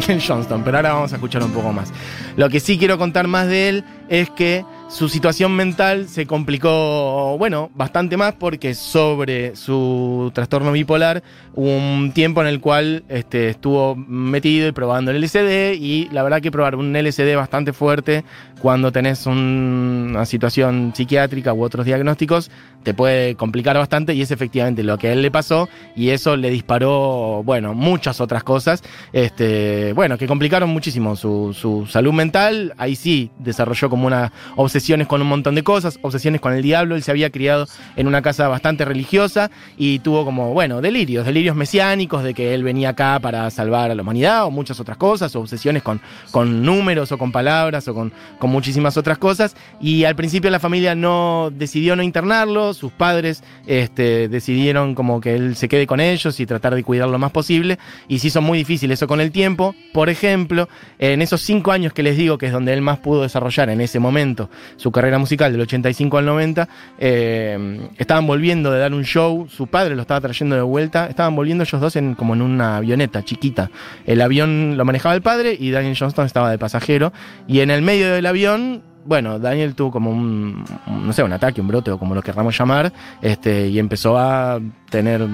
que 0.00 0.18
Johnston, 0.26 0.64
pero 0.64 0.78
ahora 0.78 0.94
vamos 0.94 1.12
a 1.12 1.16
escuchar 1.16 1.42
un 1.42 1.50
poco 1.50 1.74
más. 1.74 1.92
Lo 2.36 2.48
que 2.48 2.58
sí 2.58 2.78
quiero 2.78 2.96
contar 2.96 3.28
más 3.28 3.48
de 3.48 3.68
él 3.68 3.84
es 4.08 4.30
que 4.30 4.64
su 4.88 5.08
situación 5.08 5.56
mental 5.56 6.08
se 6.08 6.24
complicó, 6.26 7.36
bueno, 7.38 7.70
bastante 7.74 8.16
más 8.16 8.34
porque 8.34 8.74
sobre 8.74 9.56
su 9.56 10.30
trastorno 10.34 10.70
bipolar 10.72 11.22
hubo 11.54 11.76
un 11.76 12.12
tiempo 12.12 12.42
en 12.42 12.46
el 12.46 12.60
cual 12.60 13.02
este, 13.08 13.48
estuvo 13.48 13.96
metido 13.96 14.68
y 14.68 14.72
probando 14.72 15.10
el 15.10 15.16
LSD 15.24 15.74
y 15.80 16.08
la 16.12 16.22
verdad 16.22 16.40
que 16.40 16.52
probar 16.52 16.76
un 16.76 16.94
LSD 16.94 17.34
bastante 17.34 17.72
fuerte 17.72 18.24
cuando 18.60 18.92
tenés 18.92 19.26
un- 19.26 20.08
una 20.10 20.26
situación 20.26 20.92
psiquiátrica 20.94 21.52
u 21.52 21.64
otros 21.64 21.84
diagnósticos 21.86 22.50
te 22.84 22.94
puede 22.94 23.34
complicar 23.34 23.76
bastante 23.78 24.14
y 24.14 24.20
es 24.22 24.30
efectivamente 24.30 24.82
lo 24.82 24.98
que 24.98 25.08
a 25.08 25.12
él 25.14 25.22
le 25.22 25.30
pasó 25.30 25.68
y 25.96 26.10
eso 26.10 26.36
le 26.36 26.50
disparó, 26.50 27.42
bueno, 27.44 27.72
muchas 27.74 28.20
otras 28.20 28.44
cosas, 28.44 28.82
este, 29.12 29.92
bueno, 29.94 30.18
que 30.18 30.26
complicaron 30.26 30.68
muchísimo 30.70 31.16
su, 31.16 31.56
su 31.58 31.86
salud 31.86 32.12
mental, 32.12 32.74
ahí 32.76 32.94
sí 32.94 33.30
desarrolló 33.38 33.88
como 33.88 34.06
una 34.06 34.32
obsesiones 34.74 35.06
con 35.06 35.22
un 35.22 35.28
montón 35.28 35.54
de 35.54 35.62
cosas, 35.62 36.00
obsesiones 36.02 36.40
con 36.40 36.52
el 36.52 36.60
diablo, 36.60 36.96
él 36.96 37.02
se 37.04 37.12
había 37.12 37.30
criado 37.30 37.68
en 37.94 38.08
una 38.08 38.22
casa 38.22 38.48
bastante 38.48 38.84
religiosa 38.84 39.52
y 39.76 40.00
tuvo 40.00 40.24
como, 40.24 40.52
bueno, 40.52 40.80
delirios, 40.80 41.24
delirios 41.24 41.54
mesiánicos 41.54 42.24
de 42.24 42.34
que 42.34 42.54
él 42.54 42.64
venía 42.64 42.88
acá 42.88 43.20
para 43.20 43.48
salvar 43.50 43.92
a 43.92 43.94
la 43.94 44.02
humanidad 44.02 44.46
o 44.46 44.50
muchas 44.50 44.80
otras 44.80 44.96
cosas, 44.96 45.36
o 45.36 45.40
obsesiones 45.40 45.84
con, 45.84 46.00
con 46.32 46.64
números 46.64 47.12
o 47.12 47.18
con 47.18 47.30
palabras 47.30 47.86
o 47.86 47.94
con, 47.94 48.12
con 48.40 48.50
muchísimas 48.50 48.96
otras 48.96 49.16
cosas. 49.18 49.54
Y 49.80 50.02
al 50.02 50.16
principio 50.16 50.50
la 50.50 50.58
familia 50.58 50.96
no 50.96 51.52
decidió 51.54 51.94
no 51.94 52.02
internarlo, 52.02 52.74
sus 52.74 52.90
padres 52.90 53.44
este, 53.68 54.28
decidieron 54.28 54.96
como 54.96 55.20
que 55.20 55.36
él 55.36 55.54
se 55.54 55.68
quede 55.68 55.86
con 55.86 56.00
ellos 56.00 56.40
y 56.40 56.46
tratar 56.46 56.74
de 56.74 56.82
cuidarlo 56.82 57.12
lo 57.12 57.20
más 57.20 57.30
posible. 57.30 57.78
Y 58.08 58.18
se 58.18 58.26
hizo 58.26 58.42
muy 58.42 58.58
difícil 58.58 58.90
eso 58.90 59.06
con 59.06 59.20
el 59.20 59.30
tiempo, 59.30 59.72
por 59.92 60.08
ejemplo, 60.08 60.68
en 60.98 61.22
esos 61.22 61.42
cinco 61.42 61.70
años 61.70 61.92
que 61.92 62.02
les 62.02 62.16
digo 62.16 62.38
que 62.38 62.46
es 62.46 62.52
donde 62.52 62.72
él 62.72 62.82
más 62.82 62.98
pudo 62.98 63.22
desarrollar 63.22 63.70
en 63.70 63.80
ese 63.80 64.00
momento 64.00 64.50
su 64.76 64.90
carrera 64.90 65.18
musical 65.18 65.52
del 65.52 65.60
85 65.62 66.18
al 66.18 66.26
90, 66.26 66.68
eh, 66.98 67.88
estaban 67.98 68.26
volviendo 68.26 68.70
de 68.70 68.78
dar 68.78 68.92
un 68.92 69.04
show, 69.04 69.46
su 69.48 69.66
padre 69.66 69.94
lo 69.94 70.02
estaba 70.02 70.20
trayendo 70.20 70.56
de 70.56 70.62
vuelta, 70.62 71.06
estaban 71.06 71.34
volviendo 71.36 71.64
ellos 71.64 71.80
dos 71.80 71.96
en, 71.96 72.14
como 72.14 72.34
en 72.34 72.42
una 72.42 72.76
avioneta 72.76 73.24
chiquita. 73.24 73.70
El 74.06 74.20
avión 74.20 74.76
lo 74.76 74.84
manejaba 74.84 75.14
el 75.14 75.22
padre 75.22 75.56
y 75.58 75.70
Daniel 75.70 75.96
Johnston 75.98 76.26
estaba 76.26 76.50
de 76.50 76.58
pasajero 76.58 77.12
y 77.46 77.60
en 77.60 77.70
el 77.70 77.82
medio 77.82 78.12
del 78.12 78.26
avión 78.26 78.82
bueno, 79.06 79.38
Daniel 79.38 79.74
tuvo 79.74 79.90
como 79.90 80.10
un, 80.10 80.64
no 80.86 81.12
sé, 81.12 81.22
un 81.22 81.32
ataque, 81.32 81.60
un 81.60 81.68
brote 81.68 81.90
o 81.90 81.98
como 81.98 82.14
lo 82.14 82.22
querramos 82.22 82.56
llamar, 82.56 82.92
este, 83.20 83.68
y 83.68 83.78
empezó 83.78 84.18
a 84.18 84.60
tener 84.90 85.26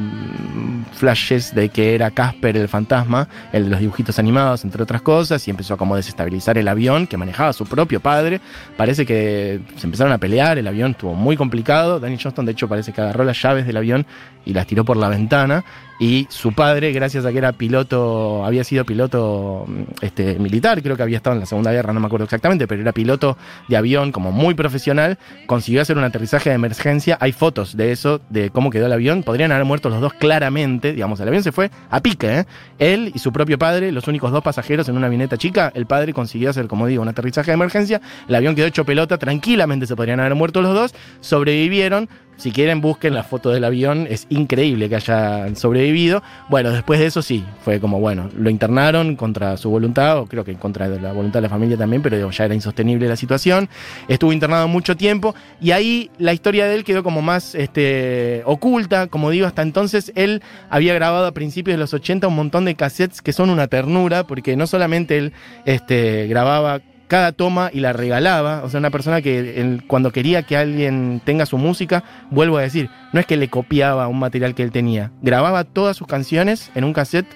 flashes 0.93 1.55
de 1.55 1.69
que 1.69 1.95
era 1.95 2.11
Casper 2.11 2.57
el 2.57 2.69
fantasma, 2.69 3.29
el 3.53 3.65
de 3.65 3.71
los 3.71 3.81
dibujitos 3.81 4.19
animados, 4.19 4.65
entre 4.65 4.83
otras 4.83 5.03
cosas, 5.03 5.47
y 5.47 5.51
empezó 5.51 5.75
a 5.75 5.77
como 5.77 5.97
desestabilizar 5.97 6.59
el 6.59 6.67
avión 6.69 7.07
que 7.07 7.17
manejaba 7.17 7.53
su 7.53 7.67
propio 7.67 8.01
padre. 8.01 8.41
Parece 8.77 9.05
que 9.07 9.61
se 9.77 9.87
empezaron 9.87 10.13
a 10.13 10.19
pelear, 10.19 10.59
el 10.59 10.67
avión 10.67 10.93
estuvo 10.93 11.15
muy 11.15 11.37
complicado. 11.37 12.01
Daniel 12.01 12.21
Johnston, 12.23 12.47
de 12.47 12.53
hecho, 12.53 12.69
parece 12.69 12.93
que 12.93 13.01
agarró 13.01 13.25
las 13.25 13.41
llaves 13.41 13.67
del 13.67 13.77
avión 13.77 14.07
y 14.45 14.53
las 14.53 14.67
tiró 14.67 14.85
por 14.85 14.97
la 14.97 15.09
ventana. 15.09 15.65
Y 16.01 16.27
su 16.31 16.55
padre, 16.55 16.93
gracias 16.93 17.27
a 17.27 17.31
que 17.31 17.37
era 17.37 17.53
piloto, 17.53 18.43
había 18.47 18.65
sido 18.65 18.87
piloto 18.87 19.67
este, 20.01 20.39
militar, 20.39 20.83
creo 20.83 20.97
que 20.97 21.03
había 21.03 21.19
estado 21.19 21.35
en 21.35 21.41
la 21.41 21.47
Segunda 21.47 21.73
Guerra, 21.73 21.93
no 21.93 22.01
me 22.01 22.07
acuerdo 22.07 22.25
exactamente, 22.25 22.67
pero 22.67 22.81
era 22.81 22.93
piloto 22.93 23.37
de 23.69 23.77
avión 23.77 24.11
como 24.11 24.33
muy 24.33 24.55
profesional, 24.55 25.19
consiguió 25.47 25.83
hacer 25.83 25.99
un 25.99 26.05
aterrizaje 26.05 26.49
de 26.49 26.57
emergencia. 26.57 27.19
Hay 27.21 27.33
fotos 27.33 27.77
de 27.77 27.93
eso, 27.93 28.23
de 28.31 28.49
cómo 28.49 28.71
quedó 28.71 28.87
el 28.87 28.93
avión. 28.93 29.23
Podrían 29.23 29.53
haber 29.53 29.67
muerto 29.67 29.91
los 29.91 30.01
dos 30.01 30.15
claramente. 30.15 30.95
Digamos, 30.95 31.21
el 31.21 31.29
avión 31.29 31.43
se 31.43 31.53
fue 31.53 31.71
a 31.91 32.01
pique, 32.01 32.41
¿eh? 32.41 32.45
Él 32.79 33.13
y 33.15 33.19
su 33.19 33.31
propio 33.31 33.59
padre, 33.59 33.93
los 33.93 34.09
únicos 34.09 34.33
dos 34.33 34.43
pasajeros 34.43 34.89
en 34.89 34.97
una 34.97 35.07
avioneta 35.07 35.37
chica. 35.37 35.71
El 35.75 35.85
padre 35.85 36.15
consiguió 36.15 36.49
hacer, 36.49 36.67
como 36.67 36.87
digo, 36.87 37.03
un 37.03 37.09
aterrizaje 37.09 37.51
de 37.51 37.57
emergencia. 37.57 38.01
El 38.27 38.35
avión 38.35 38.55
quedó 38.55 38.67
hecho 38.67 38.87
pelota, 38.87 39.19
tranquilamente 39.19 39.87
se 39.87 39.97
podrían 39.97 40.21
haber 40.21 40.35
muerto 40.35 40.63
los 40.63 40.75
dos. 40.75 40.95
Sobrevivieron. 41.21 42.09
Si 42.41 42.53
quieren, 42.53 42.81
busquen 42.81 43.13
la 43.13 43.23
foto 43.23 43.51
del 43.51 43.65
avión. 43.65 44.07
Es 44.09 44.27
increíble 44.31 44.89
que 44.89 44.97
hayan 44.97 45.57
sobrevivido. 45.57 46.23
Bueno, 46.49 46.71
después 46.71 46.99
de 46.99 47.05
eso 47.05 47.21
sí, 47.21 47.45
fue 47.63 47.81
como, 47.81 48.01
bueno, 48.01 48.31
lo 48.35 48.49
internaron 48.49 49.15
contra 49.15 49.59
su 49.59 49.69
voluntad, 49.69 50.21
o 50.21 50.27
creo 50.27 50.43
que 50.43 50.55
contra 50.55 50.89
la 50.89 51.13
voluntad 51.13 51.41
de 51.41 51.43
la 51.43 51.49
familia 51.51 51.77
también, 51.77 52.01
pero 52.01 52.31
ya 52.31 52.45
era 52.47 52.55
insostenible 52.55 53.07
la 53.09 53.17
situación. 53.17 53.69
Estuvo 54.09 54.33
internado 54.33 54.69
mucho 54.69 54.97
tiempo 54.97 55.35
y 55.61 55.73
ahí 55.73 56.11
la 56.17 56.33
historia 56.33 56.65
de 56.65 56.77
él 56.77 56.85
quedó 56.85 57.03
como 57.03 57.21
más 57.21 57.55
este, 57.55 58.41
oculta. 58.47 59.09
Como 59.09 59.29
digo, 59.29 59.47
hasta 59.47 59.61
entonces 59.61 60.11
él 60.15 60.43
había 60.71 60.95
grabado 60.95 61.27
a 61.27 61.33
principios 61.33 61.75
de 61.75 61.79
los 61.79 61.93
80 61.93 62.27
un 62.27 62.37
montón 62.37 62.65
de 62.65 62.75
cassettes 62.75 63.21
que 63.21 63.35
son 63.35 63.51
una 63.51 63.67
ternura, 63.67 64.27
porque 64.27 64.57
no 64.57 64.67
solamente 64.67 65.19
él 65.19 65.35
este, 65.67 66.27
grababa 66.27 66.81
cada 67.11 67.33
toma 67.33 67.71
y 67.75 67.81
la 67.81 67.93
regalaba. 67.93 68.63
O 68.63 68.71
sea, 68.71 68.79
una 68.79 68.91
persona 68.91 69.21
que 69.21 69.81
cuando 69.89 70.13
quería 70.13 70.45
que 70.45 70.57
alguien 70.57 71.21
tenga 71.25 71.45
su 71.45 71.59
música, 71.59 72.05
vuelvo 72.31 72.57
a 72.57 72.63
decir, 72.63 72.89
no 73.13 73.19
es 73.19 73.27
que 73.27 73.37
le 73.37 73.49
copiaba 73.49 74.07
un 74.07 74.21
material 74.21 74.55
que 74.55 74.63
él 74.63 74.71
tenía, 74.71 75.11
grababa 75.21 75.65
todas 75.65 75.97
sus 75.97 76.07
canciones 76.07 76.71
en 76.77 76.85
un 76.85 76.93
cassette 76.93 77.27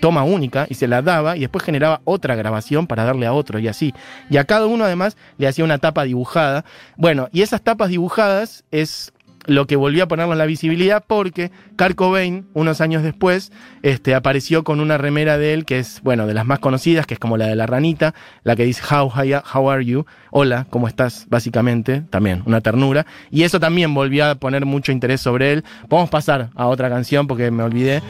toma 0.00 0.24
única 0.24 0.66
y 0.68 0.74
se 0.74 0.88
la 0.88 1.00
daba 1.00 1.36
y 1.36 1.40
después 1.40 1.64
generaba 1.64 2.00
otra 2.04 2.34
grabación 2.34 2.88
para 2.88 3.04
darle 3.04 3.26
a 3.26 3.32
otro 3.32 3.60
y 3.60 3.68
así. 3.68 3.94
Y 4.30 4.36
a 4.36 4.44
cada 4.44 4.66
uno 4.66 4.84
además 4.84 5.16
le 5.38 5.46
hacía 5.46 5.64
una 5.64 5.78
tapa 5.78 6.02
dibujada. 6.02 6.64
Bueno, 6.96 7.28
y 7.32 7.42
esas 7.42 7.62
tapas 7.62 7.88
dibujadas 7.88 8.64
es 8.72 9.11
lo 9.46 9.66
que 9.66 9.76
volvió 9.76 10.04
a 10.04 10.08
ponerlo 10.08 10.32
en 10.32 10.38
la 10.38 10.46
visibilidad 10.46 11.04
porque 11.06 11.50
Kurt 11.76 11.94
Cobain, 11.94 12.46
unos 12.54 12.80
años 12.80 13.02
después, 13.02 13.52
este, 13.82 14.14
apareció 14.14 14.64
con 14.64 14.80
una 14.80 14.98
remera 14.98 15.38
de 15.38 15.54
él 15.54 15.64
que 15.64 15.78
es, 15.78 16.00
bueno, 16.02 16.26
de 16.26 16.34
las 16.34 16.46
más 16.46 16.58
conocidas, 16.58 17.06
que 17.06 17.14
es 17.14 17.20
como 17.20 17.36
la 17.36 17.46
de 17.46 17.56
la 17.56 17.66
ranita, 17.66 18.14
la 18.44 18.56
que 18.56 18.64
dice 18.64 18.82
How, 18.88 19.10
how 19.52 19.70
are 19.70 19.84
you? 19.84 20.06
Hola, 20.30 20.66
¿cómo 20.70 20.88
estás? 20.88 21.26
Básicamente, 21.28 22.02
también 22.10 22.42
una 22.46 22.60
ternura. 22.60 23.06
Y 23.30 23.42
eso 23.42 23.60
también 23.60 23.94
volvió 23.94 24.26
a 24.26 24.34
poner 24.36 24.64
mucho 24.64 24.92
interés 24.92 25.20
sobre 25.20 25.52
él. 25.52 25.64
Podemos 25.88 26.10
pasar 26.10 26.50
a 26.54 26.66
otra 26.66 26.88
canción 26.88 27.26
porque 27.26 27.50
me 27.50 27.62
olvidé. 27.62 28.02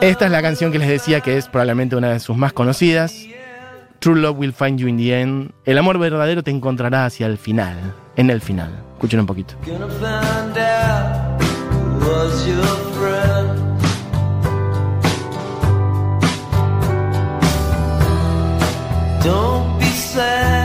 Esta 0.00 0.26
es 0.26 0.30
la 0.30 0.42
canción 0.42 0.70
que 0.70 0.78
les 0.78 0.88
decía 0.88 1.20
que 1.20 1.36
es 1.36 1.48
probablemente 1.48 1.96
una 1.96 2.10
de 2.10 2.20
sus 2.20 2.36
más 2.36 2.52
conocidas. 2.52 3.26
True 3.98 4.20
Love 4.20 4.38
Will 4.38 4.52
Find 4.52 4.78
You 4.78 4.86
in 4.86 4.96
the 4.96 5.20
End. 5.20 5.50
El 5.64 5.76
amor 5.76 5.98
verdadero 5.98 6.44
te 6.44 6.52
encontrará 6.52 7.04
hacia 7.04 7.26
el 7.26 7.36
final, 7.36 7.76
en 8.14 8.30
el 8.30 8.40
final. 8.40 8.87
Escuchen 8.98 9.20
un 9.20 9.26
poquito. 9.26 9.54
Don't 19.22 19.78
be 19.78 19.86
sad. 19.86 20.57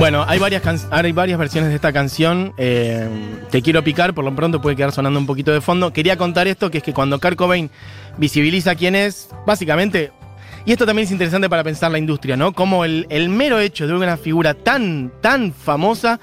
Bueno, 0.00 0.24
hay 0.26 0.38
varias, 0.38 0.62
hay 0.90 1.12
varias 1.12 1.38
versiones 1.38 1.68
de 1.68 1.76
esta 1.76 1.92
canción. 1.92 2.54
eh, 2.56 3.06
te 3.50 3.60
quiero 3.60 3.84
picar, 3.84 4.14
por 4.14 4.24
lo 4.24 4.34
pronto 4.34 4.58
puede 4.58 4.74
quedar 4.74 4.92
sonando 4.92 5.20
un 5.20 5.26
poquito 5.26 5.52
de 5.52 5.60
fondo. 5.60 5.92
Quería 5.92 6.16
contar 6.16 6.48
esto, 6.48 6.70
que 6.70 6.78
es 6.78 6.82
que 6.82 6.94
cuando 6.94 7.20
Kurt 7.20 7.36
Cobain 7.36 7.70
visibiliza 8.16 8.74
quién 8.76 8.96
es, 8.96 9.28
básicamente, 9.46 10.10
y 10.64 10.72
esto 10.72 10.86
también 10.86 11.04
es 11.04 11.12
interesante 11.12 11.50
para 11.50 11.62
pensar 11.62 11.90
la 11.90 11.98
industria, 11.98 12.34
¿no? 12.34 12.54
Como 12.54 12.86
el, 12.86 13.06
el 13.10 13.28
mero 13.28 13.60
hecho 13.60 13.86
de 13.86 13.92
una 13.92 14.16
figura 14.16 14.54
tan, 14.54 15.12
tan 15.20 15.52
famosa 15.52 16.18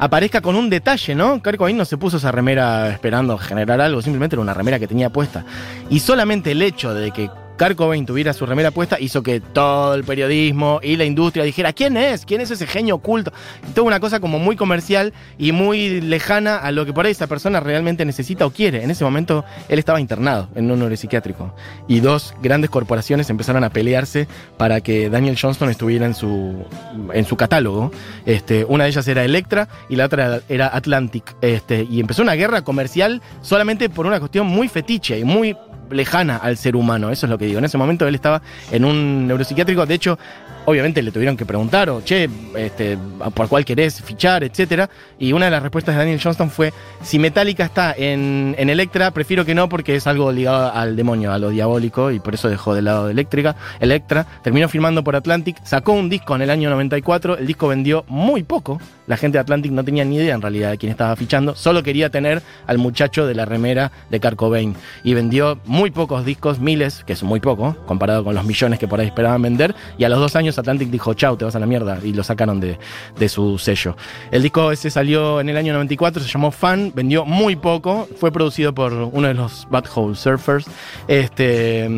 aparezca 0.00 0.40
con 0.40 0.56
un 0.56 0.68
detalle, 0.68 1.14
¿no? 1.14 1.40
Kurt 1.40 1.56
Cobain 1.56 1.76
no 1.76 1.84
se 1.84 1.98
puso 1.98 2.16
esa 2.16 2.32
remera 2.32 2.90
esperando 2.90 3.38
generar 3.38 3.80
algo, 3.80 4.02
simplemente 4.02 4.34
era 4.34 4.42
una 4.42 4.54
remera 4.54 4.80
que 4.80 4.88
tenía 4.88 5.08
puesta. 5.08 5.44
Y 5.88 6.00
solamente 6.00 6.50
el 6.50 6.62
hecho 6.62 6.94
de 6.94 7.12
que 7.12 7.30
Kurt 7.60 7.76
tuviera 8.06 8.32
su 8.32 8.46
remera 8.46 8.70
puesta 8.70 8.98
hizo 8.98 9.22
que 9.22 9.38
todo 9.40 9.94
el 9.94 10.02
periodismo 10.02 10.80
y 10.82 10.96
la 10.96 11.04
industria 11.04 11.44
dijera, 11.44 11.74
¿quién 11.74 11.98
es? 11.98 12.24
¿Quién 12.24 12.40
es 12.40 12.50
ese 12.50 12.66
genio 12.66 12.94
oculto? 12.94 13.34
Y 13.68 13.72
toda 13.72 13.86
una 13.86 14.00
cosa 14.00 14.18
como 14.18 14.38
muy 14.38 14.56
comercial 14.56 15.12
y 15.36 15.52
muy 15.52 16.00
lejana 16.00 16.56
a 16.56 16.72
lo 16.72 16.86
que 16.86 16.94
por 16.94 17.04
ahí 17.04 17.12
esa 17.12 17.26
persona 17.26 17.60
realmente 17.60 18.06
necesita 18.06 18.46
o 18.46 18.50
quiere. 18.50 18.82
En 18.82 18.90
ese 18.90 19.04
momento 19.04 19.44
él 19.68 19.78
estaba 19.78 20.00
internado 20.00 20.48
en 20.54 20.70
un 20.70 20.78
neuropsiquiátrico 20.78 21.54
y 21.86 22.00
dos 22.00 22.34
grandes 22.42 22.70
corporaciones 22.70 23.28
empezaron 23.28 23.62
a 23.62 23.68
pelearse 23.68 24.26
para 24.56 24.80
que 24.80 25.10
Daniel 25.10 25.36
Johnston 25.38 25.68
estuviera 25.68 26.06
en 26.06 26.14
su, 26.14 26.64
en 27.12 27.26
su 27.26 27.36
catálogo. 27.36 27.92
Este, 28.24 28.64
una 28.64 28.84
de 28.84 28.90
ellas 28.90 29.06
era 29.06 29.22
Electra 29.22 29.68
y 29.90 29.96
la 29.96 30.06
otra 30.06 30.40
era 30.48 30.74
Atlantic. 30.74 31.36
Este, 31.42 31.86
y 31.90 32.00
empezó 32.00 32.22
una 32.22 32.36
guerra 32.36 32.62
comercial 32.62 33.20
solamente 33.42 33.90
por 33.90 34.06
una 34.06 34.18
cuestión 34.18 34.46
muy 34.46 34.68
fetiche 34.68 35.18
y 35.18 35.24
muy 35.24 35.54
lejana 35.90 36.36
al 36.36 36.56
ser 36.56 36.76
humano, 36.76 37.10
eso 37.10 37.26
es 37.26 37.30
lo 37.30 37.38
que 37.38 37.46
digo. 37.46 37.58
En 37.58 37.64
ese 37.64 37.78
momento 37.78 38.06
él 38.06 38.14
estaba 38.14 38.42
en 38.70 38.84
un 38.84 39.26
neuropsiquiátrico, 39.26 39.86
de 39.86 39.94
hecho, 39.94 40.18
obviamente 40.64 41.02
le 41.02 41.12
tuvieron 41.12 41.36
que 41.36 41.46
preguntar, 41.46 41.90
o 41.90 42.02
che, 42.02 42.28
este, 42.56 42.98
por 43.34 43.48
cuál 43.48 43.64
querés 43.64 44.02
fichar, 44.02 44.44
etcétera. 44.44 44.88
Y 45.18 45.32
una 45.32 45.46
de 45.46 45.50
las 45.50 45.62
respuestas 45.62 45.94
de 45.94 46.00
Daniel 46.00 46.20
Johnston 46.22 46.50
fue: 46.50 46.72
si 47.02 47.18
Metallica 47.18 47.64
está 47.64 47.94
en, 47.96 48.54
en 48.58 48.70
Electra, 48.70 49.10
prefiero 49.10 49.44
que 49.44 49.54
no, 49.54 49.68
porque 49.68 49.96
es 49.96 50.06
algo 50.06 50.32
ligado 50.32 50.72
al 50.72 50.96
demonio, 50.96 51.32
a 51.32 51.38
lo 51.38 51.50
diabólico, 51.50 52.10
y 52.10 52.20
por 52.20 52.34
eso 52.34 52.48
dejó 52.48 52.74
de 52.74 52.82
lado 52.82 53.06
de 53.06 53.12
Electrica, 53.12 53.56
Electra. 53.80 54.26
Terminó 54.42 54.68
firmando 54.68 55.04
por 55.04 55.16
Atlantic, 55.16 55.56
sacó 55.64 55.92
un 55.92 56.08
disco 56.08 56.34
en 56.36 56.42
el 56.42 56.50
año 56.50 56.70
94, 56.70 57.38
el 57.38 57.46
disco 57.46 57.68
vendió 57.68 58.04
muy 58.08 58.42
poco. 58.42 58.80
La 59.06 59.16
gente 59.16 59.38
de 59.38 59.42
Atlantic 59.42 59.72
no 59.72 59.82
tenía 59.84 60.04
ni 60.04 60.16
idea 60.16 60.34
en 60.36 60.42
realidad 60.42 60.70
de 60.70 60.78
quién 60.78 60.92
estaba 60.92 61.16
fichando, 61.16 61.56
solo 61.56 61.82
quería 61.82 62.10
tener 62.10 62.42
al 62.66 62.78
muchacho 62.78 63.26
de 63.26 63.34
la 63.34 63.44
remera 63.44 63.90
de 64.08 64.20
Kurt 64.20 64.36
Cobain. 64.36 64.76
Y 65.02 65.14
vendió 65.14 65.58
muy 65.64 65.90
pocos 65.90 66.24
discos, 66.24 66.60
miles, 66.60 67.02
que 67.04 67.14
es 67.14 67.22
muy 67.22 67.40
poco, 67.40 67.76
comparado 67.86 68.22
con 68.22 68.34
los 68.34 68.44
millones 68.44 68.78
que 68.78 68.86
por 68.86 69.00
ahí 69.00 69.06
esperaban 69.06 69.42
vender. 69.42 69.74
Y 69.98 70.04
a 70.04 70.08
los 70.08 70.20
dos 70.20 70.36
años 70.36 70.49
Atlantic 70.58 70.90
dijo, 70.90 71.14
chau, 71.14 71.36
te 71.36 71.44
vas 71.44 71.54
a 71.54 71.58
la 71.58 71.66
mierda, 71.66 71.98
y 72.02 72.12
lo 72.12 72.22
sacaron 72.22 72.60
de, 72.60 72.78
de 73.18 73.28
su 73.28 73.58
sello. 73.58 73.96
El 74.30 74.42
disco 74.42 74.72
ese 74.72 74.90
salió 74.90 75.40
en 75.40 75.48
el 75.48 75.56
año 75.56 75.72
94, 75.72 76.22
se 76.22 76.28
llamó 76.28 76.50
Fan, 76.50 76.92
vendió 76.94 77.24
muy 77.24 77.56
poco, 77.56 78.08
fue 78.16 78.32
producido 78.32 78.74
por 78.74 78.92
uno 78.92 79.28
de 79.28 79.34
los 79.34 79.66
Bad 79.70 79.84
Hole 79.94 80.16
Surfers. 80.16 80.66
Este, 81.08 81.88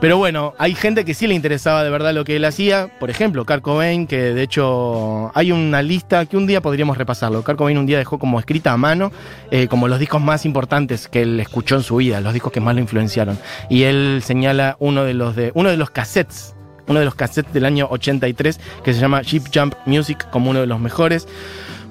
pero 0.00 0.18
bueno, 0.18 0.54
hay 0.58 0.74
gente 0.74 1.04
que 1.04 1.14
sí 1.14 1.26
le 1.26 1.34
interesaba 1.34 1.82
de 1.82 1.90
verdad 1.90 2.12
lo 2.12 2.24
que 2.24 2.36
él 2.36 2.44
hacía, 2.44 2.88
por 2.98 3.10
ejemplo, 3.10 3.44
Kurt 3.44 3.62
Cobain, 3.62 4.06
que 4.06 4.34
de 4.34 4.42
hecho 4.42 5.30
hay 5.34 5.52
una 5.52 5.82
lista 5.82 6.26
que 6.26 6.36
un 6.36 6.46
día 6.46 6.60
podríamos 6.60 6.98
repasarlo. 6.98 7.42
Kurt 7.42 7.56
Cobain 7.56 7.78
un 7.78 7.86
día 7.86 7.98
dejó 7.98 8.18
como 8.18 8.38
escrita 8.38 8.72
a 8.72 8.76
mano, 8.76 9.12
eh, 9.50 9.68
como 9.68 9.88
los 9.88 9.98
discos 9.98 10.20
más 10.20 10.44
importantes 10.44 11.08
que 11.08 11.22
él 11.22 11.40
escuchó 11.40 11.76
en 11.76 11.82
su 11.82 11.96
vida, 11.96 12.20
los 12.20 12.32
discos 12.32 12.52
que 12.52 12.60
más 12.60 12.74
lo 12.74 12.80
influenciaron. 12.80 13.38
Y 13.70 13.84
él 13.84 14.20
señala 14.22 14.76
uno 14.78 15.04
de 15.04 15.14
los 15.14 15.36
de 15.36 15.52
uno 15.54 15.70
de 15.70 15.76
los 15.76 15.90
cassettes 15.90 16.54
uno 16.86 16.98
de 16.98 17.04
los 17.04 17.14
cassettes 17.14 17.52
del 17.52 17.64
año 17.64 17.88
83 17.90 18.60
que 18.82 18.92
se 18.92 19.00
llama 19.00 19.22
Jeep 19.22 19.44
Jump 19.52 19.74
Music 19.86 20.28
como 20.30 20.50
uno 20.50 20.60
de 20.60 20.66
los 20.66 20.80
mejores. 20.80 21.26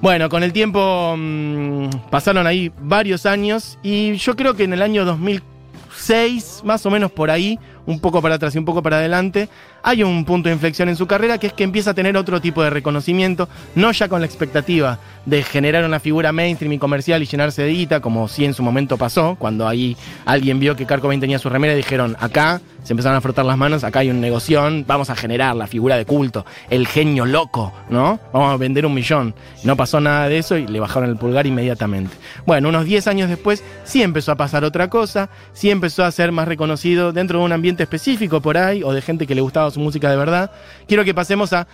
Bueno, 0.00 0.28
con 0.28 0.42
el 0.42 0.52
tiempo 0.52 1.14
mm, 1.16 1.88
pasaron 2.10 2.46
ahí 2.46 2.70
varios 2.80 3.26
años 3.26 3.78
y 3.82 4.14
yo 4.14 4.36
creo 4.36 4.54
que 4.54 4.64
en 4.64 4.72
el 4.72 4.82
año 4.82 5.04
2006, 5.04 6.62
más 6.64 6.84
o 6.84 6.90
menos 6.90 7.10
por 7.10 7.30
ahí, 7.30 7.58
un 7.86 8.00
poco 8.00 8.22
para 8.22 8.36
atrás 8.36 8.54
y 8.54 8.58
un 8.58 8.64
poco 8.64 8.82
para 8.82 8.98
adelante, 8.98 9.48
hay 9.82 10.02
un 10.02 10.24
punto 10.24 10.48
de 10.48 10.54
inflexión 10.54 10.88
en 10.88 10.96
su 10.96 11.06
carrera 11.06 11.38
que 11.38 11.48
es 11.48 11.52
que 11.52 11.64
empieza 11.64 11.90
a 11.90 11.94
tener 11.94 12.16
otro 12.16 12.40
tipo 12.40 12.62
de 12.62 12.70
reconocimiento, 12.70 13.48
no 13.74 13.92
ya 13.92 14.08
con 14.08 14.20
la 14.20 14.26
expectativa 14.26 14.98
de 15.26 15.42
generar 15.42 15.84
una 15.84 16.00
figura 16.00 16.32
mainstream 16.32 16.72
y 16.72 16.78
comercial 16.78 17.22
y 17.22 17.26
llenarse 17.26 17.62
de 17.62 17.72
guita, 17.72 18.00
como 18.00 18.28
sí 18.28 18.44
en 18.44 18.54
su 18.54 18.62
momento 18.62 18.96
pasó, 18.96 19.36
cuando 19.38 19.66
ahí 19.66 19.96
alguien 20.24 20.60
vio 20.60 20.76
que 20.76 20.86
Kurt 20.86 21.00
Cobain 21.00 21.20
tenía 21.20 21.38
su 21.38 21.48
remera 21.48 21.74
y 21.74 21.76
dijeron, 21.76 22.16
acá 22.20 22.60
se 22.84 22.92
empezaron 22.92 23.16
a 23.16 23.20
frotar 23.22 23.46
las 23.46 23.56
manos, 23.56 23.82
acá 23.82 24.00
hay 24.00 24.10
un 24.10 24.20
negoción, 24.20 24.84
vamos 24.86 25.08
a 25.08 25.16
generar 25.16 25.56
la 25.56 25.66
figura 25.66 25.96
de 25.96 26.04
culto, 26.04 26.44
el 26.68 26.86
genio 26.86 27.24
loco, 27.24 27.72
¿no? 27.88 28.20
Vamos 28.32 28.52
a 28.52 28.56
vender 28.58 28.84
un 28.84 28.92
millón. 28.92 29.34
No 29.64 29.74
pasó 29.74 30.00
nada 30.00 30.28
de 30.28 30.36
eso 30.36 30.58
y 30.58 30.66
le 30.66 30.80
bajaron 30.80 31.08
el 31.08 31.16
pulgar 31.16 31.46
inmediatamente. 31.46 32.14
Bueno, 32.44 32.68
unos 32.68 32.84
10 32.84 33.06
años 33.06 33.30
después 33.30 33.64
sí 33.84 34.02
empezó 34.02 34.32
a 34.32 34.36
pasar 34.36 34.64
otra 34.64 34.90
cosa, 34.90 35.30
sí 35.54 35.70
empezó 35.70 36.04
a 36.04 36.10
ser 36.10 36.30
más 36.30 36.46
reconocido 36.46 37.12
dentro 37.12 37.38
de 37.38 37.46
un 37.46 37.52
ambiente 37.52 37.73
específico 37.82 38.40
por 38.40 38.56
ahí 38.56 38.82
o 38.82 38.92
de 38.92 39.02
gente 39.02 39.26
que 39.26 39.34
le 39.34 39.40
gustaba 39.40 39.70
su 39.70 39.80
música 39.80 40.10
de 40.10 40.16
verdad. 40.16 40.50
Quiero 40.86 41.04
que 41.04 41.14
pasemos 41.14 41.52
a 41.52 41.66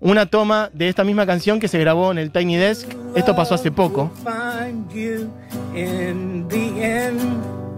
una 0.00 0.26
toma 0.26 0.70
de 0.72 0.88
esta 0.88 1.04
misma 1.04 1.26
canción 1.26 1.60
que 1.60 1.68
se 1.68 1.78
grabó 1.78 2.10
en 2.12 2.18
el 2.18 2.30
Tiny 2.30 2.56
Desk. 2.56 2.88
Esto 3.14 3.36
pasó 3.36 3.54
hace 3.54 3.70
poco. 3.70 4.10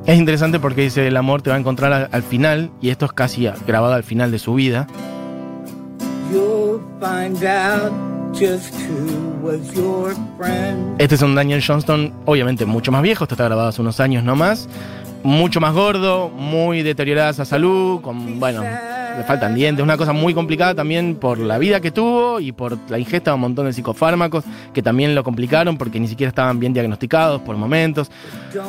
Es 0.06 0.18
interesante 0.18 0.60
porque 0.60 0.82
dice 0.82 1.06
el 1.06 1.16
amor 1.16 1.42
te 1.42 1.50
va 1.50 1.56
a 1.56 1.58
encontrar 1.58 1.92
al, 1.92 2.08
al 2.12 2.22
final 2.22 2.70
y 2.80 2.90
esto 2.90 3.06
es 3.06 3.12
casi 3.12 3.48
grabado 3.66 3.94
al 3.94 4.04
final 4.04 4.30
de 4.30 4.38
su 4.38 4.54
vida. 4.54 4.86
Este 10.98 11.14
es 11.14 11.22
un 11.22 11.34
Daniel 11.34 11.62
Johnston, 11.66 12.12
obviamente 12.24 12.66
mucho 12.66 12.90
más 12.90 13.02
viejo, 13.02 13.24
esto 13.24 13.34
está 13.34 13.44
grabado 13.44 13.68
hace 13.68 13.80
unos 13.80 14.00
años 14.00 14.24
nomás. 14.24 14.68
Mucho 15.24 15.58
más 15.58 15.72
gordo, 15.72 16.28
muy 16.28 16.82
deteriorada 16.82 17.30
esa 17.30 17.46
salud, 17.46 18.02
con, 18.02 18.38
bueno, 18.38 18.62
le 19.16 19.24
faltan 19.24 19.54
dientes, 19.54 19.82
una 19.82 19.96
cosa 19.96 20.12
muy 20.12 20.34
complicada 20.34 20.74
también 20.74 21.16
por 21.16 21.38
la 21.38 21.58
vida 21.58 21.80
que 21.80 21.90
tuvo 21.90 22.40
y 22.40 22.52
por 22.52 22.78
la 22.88 22.98
ingesta 22.98 23.30
de 23.30 23.34
un 23.36 23.40
montón 23.40 23.66
de 23.66 23.72
psicofármacos 23.72 24.44
que 24.72 24.82
también 24.82 25.14
lo 25.14 25.24
complicaron 25.24 25.76
porque 25.76 26.00
ni 26.00 26.08
siquiera 26.08 26.28
estaban 26.28 26.58
bien 26.58 26.72
diagnosticados 26.72 27.40
por 27.42 27.56
momentos. 27.56 28.10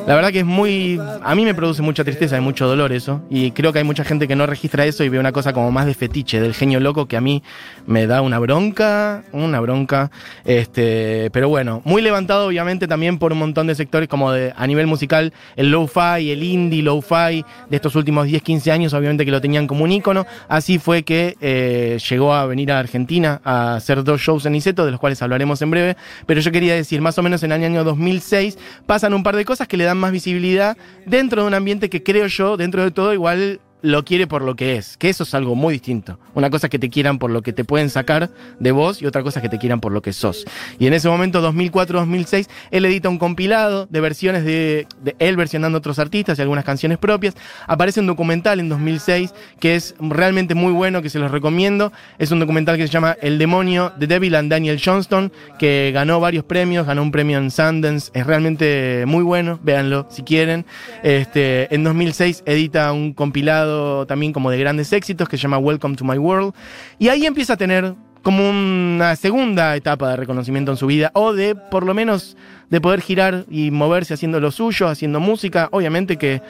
La 0.08 0.16
verdad 0.16 0.32
que 0.32 0.40
es 0.40 0.46
muy. 0.46 1.00
A 1.24 1.36
mí 1.36 1.46
me 1.46 1.54
produce 1.54 1.82
mucha 1.82 2.04
tristeza 2.04 2.38
y 2.38 2.42
mucho 2.42 2.68
dolor 2.68 2.92
eso. 2.92 3.22
Y 3.30 3.52
creo 3.52 3.72
que 3.74 3.80
hay 3.80 3.86
mucha 3.86 4.04
gente 4.04 4.28
que 4.28 4.36
no 4.36 4.46
registra 4.46 4.86
eso 4.86 5.04
y 5.04 5.10
ve 5.10 5.20
una 5.20 5.32
cosa 5.32 5.54
como 5.54 5.72
más 5.72 5.86
de 5.86 5.94
fetiche, 5.94 6.40
del 6.40 6.54
genio 6.54 6.80
loco, 6.80 7.08
que 7.08 7.18
a 7.18 7.22
mí 7.22 7.44
me 7.86 8.08
da 8.08 8.22
una 8.22 8.40
bronca, 8.40 9.24
una 9.32 9.60
bronca. 9.60 10.12
Este, 10.44 11.30
pero 11.32 11.50
bueno, 11.50 11.82
muy 11.86 12.02
levantado 12.02 12.48
obviamente 12.48 12.88
también 12.88 13.18
por 13.18 13.32
un 13.32 13.40
montón 13.40 13.68
de 13.68 13.76
sectores 13.76 14.10
como 14.10 14.32
de, 14.32 14.54
a 14.56 14.68
nivel 14.68 14.88
musical, 14.88 15.34
el 15.56 15.72
lo-fi, 15.72 16.32
el 16.32 16.44
indie, 16.44 16.82
lo-fi 16.82 17.46
de 17.70 17.76
estos 17.76 17.96
últimos 17.96 18.28
10, 18.28 18.42
15 18.42 18.72
años, 18.72 18.94
obviamente 18.94 19.26
que 19.26 19.32
lo 19.32 19.42
tenían 19.42 19.68
como 19.68 19.84
un 19.84 19.92
ícono. 19.92 20.26
Así 20.48 20.80
fue 20.80 21.04
que 21.04 21.36
eh, 21.42 21.98
llegó 22.10 22.34
a 22.34 22.46
venir 22.46 22.72
a 22.72 22.80
Argentina 22.80 23.42
a 23.44 23.76
hacer 23.76 24.04
dos 24.04 24.22
shows 24.22 24.46
en 24.46 24.56
Iseto, 24.56 24.86
de 24.86 24.92
los 24.92 25.00
cuales 25.00 25.22
hablaremos 25.22 25.62
en 25.62 25.72
breve. 25.72 25.98
Pero 26.26 26.42
yo 26.42 26.52
quería 26.52 26.76
decir, 26.76 27.02
más 27.02 27.18
o 27.18 27.24
menos 27.24 27.44
en 27.44 27.52
el 27.52 27.64
año 27.64 27.84
2006 27.84 28.58
pasan 28.86 29.14
un 29.14 29.24
par 29.24 29.36
de 29.36 29.46
cosas 29.46 29.68
que 29.68 29.78
le 29.78 29.84
dan 29.84 29.98
más 29.98 30.12
visibilidad 30.12 30.78
dentro 31.06 31.42
de 31.42 31.48
un 31.48 31.54
ambiente 31.54 31.90
que 31.90 32.04
creo 32.04 32.28
yo, 32.28 32.58
dentro 32.58 32.84
de 32.84 32.92
todo, 32.92 33.14
igual 33.14 33.60
lo 33.82 34.04
quiere 34.04 34.26
por 34.26 34.42
lo 34.42 34.56
que 34.56 34.78
es, 34.78 34.98
que 34.98 35.10
eso 35.10 35.24
es 35.24 35.34
algo 35.36 35.56
muy 35.56 35.74
distinto. 35.74 36.20
Una 36.34 36.50
cosa 36.50 36.68
es 36.68 36.72
que 36.72 36.80
te 36.80 36.90
quieran 36.90 37.20
por 37.20 37.30
lo 37.30 37.42
que 37.42 37.54
te 37.54 37.64
pueden 37.64 37.90
sacar 37.90 38.32
de 38.60 38.72
vos 38.72 39.02
y 39.02 39.06
otra 39.06 39.22
cosa 39.22 39.40
es 39.40 39.44
que 39.44 39.50
te 39.50 39.60
quieran 39.60 39.80
por 39.80 39.92
lo 39.92 40.02
que 40.02 40.14
sos. 40.14 40.46
Y 40.80 40.88
en 40.88 40.94
ese 40.94 41.08
momento, 41.08 41.42
2004-2006, 41.52 42.48
él 42.72 42.86
edita 42.86 43.10
un 43.10 43.20
compilado 43.20 43.88
de 43.90 44.02
versiones 44.02 44.44
de, 44.44 44.88
él 45.20 45.38
versionando 45.38 45.78
otros 45.78 46.00
artistas 46.00 46.40
y 46.40 46.42
algunas 46.42 46.66
canciones 46.66 46.98
propias. 46.98 47.36
Aparece 47.68 48.00
un 48.00 48.08
documental 48.08 48.60
en 48.60 48.70
2006 48.70 49.34
que 49.60 49.76
es 49.76 49.96
realmente 50.00 50.56
muy 50.56 50.74
bueno, 50.74 51.02
que 51.02 51.10
se 51.10 51.20
los 51.20 51.32
recomiendo. 51.32 51.92
Es 52.18 52.32
un 52.32 52.40
documental 52.40 52.78
que 52.78 52.88
se 52.88 52.94
llama 52.94 53.16
El 53.22 53.38
demonio 53.38 53.94
de 53.98 54.08
Devil 54.08 54.36
and 54.36 54.50
Daniel 54.50 54.82
Johnston, 54.84 55.32
que 55.60 55.92
ganó 55.94 56.20
varios 56.20 56.44
premios, 56.44 56.88
ganó 56.88 57.04
un 57.04 57.12
premio 57.12 57.38
en 57.38 57.52
Sundance. 57.52 58.10
Es 58.14 58.26
realmente 58.26 59.04
muy 59.06 59.24
bueno, 59.24 59.60
véanlo 59.62 60.08
si 60.10 60.24
quieren. 60.24 60.66
Este, 61.04 61.74
en 61.74 61.84
2006 61.84 62.44
edita 62.46 62.92
un 62.92 63.14
compilado 63.14 63.65
también 64.08 64.34
como 64.34 64.52
de 64.52 64.58
grandes 64.58 64.92
éxitos 64.94 65.30
que 65.30 65.38
se 65.38 65.44
llama 65.44 65.58
Welcome 65.58 65.96
to 65.96 66.06
My 66.06 66.18
World. 66.18 66.54
Y 67.00 67.10
ahí 67.10 67.26
empieza 67.26 67.54
a 67.54 67.58
tener 67.58 67.96
como 68.26 68.50
una 68.50 69.16
segunda 69.16 69.76
etapa 69.76 70.10
de 70.10 70.16
reconocimiento 70.16 70.72
en 70.72 70.78
su 70.78 70.88
vida, 70.88 71.12
o 71.14 71.34
de 71.34 71.54
por 71.54 71.86
lo 71.86 71.94
menos 71.94 72.36
de 72.72 72.82
poder 72.82 73.02
girar 73.02 73.46
y 73.52 73.70
moverse 73.70 74.16
haciendo 74.16 74.40
lo 74.40 74.50
suyo, 74.50 74.88
haciendo 74.88 75.20
música, 75.20 75.70
obviamente 75.72 76.18
que 76.18 76.42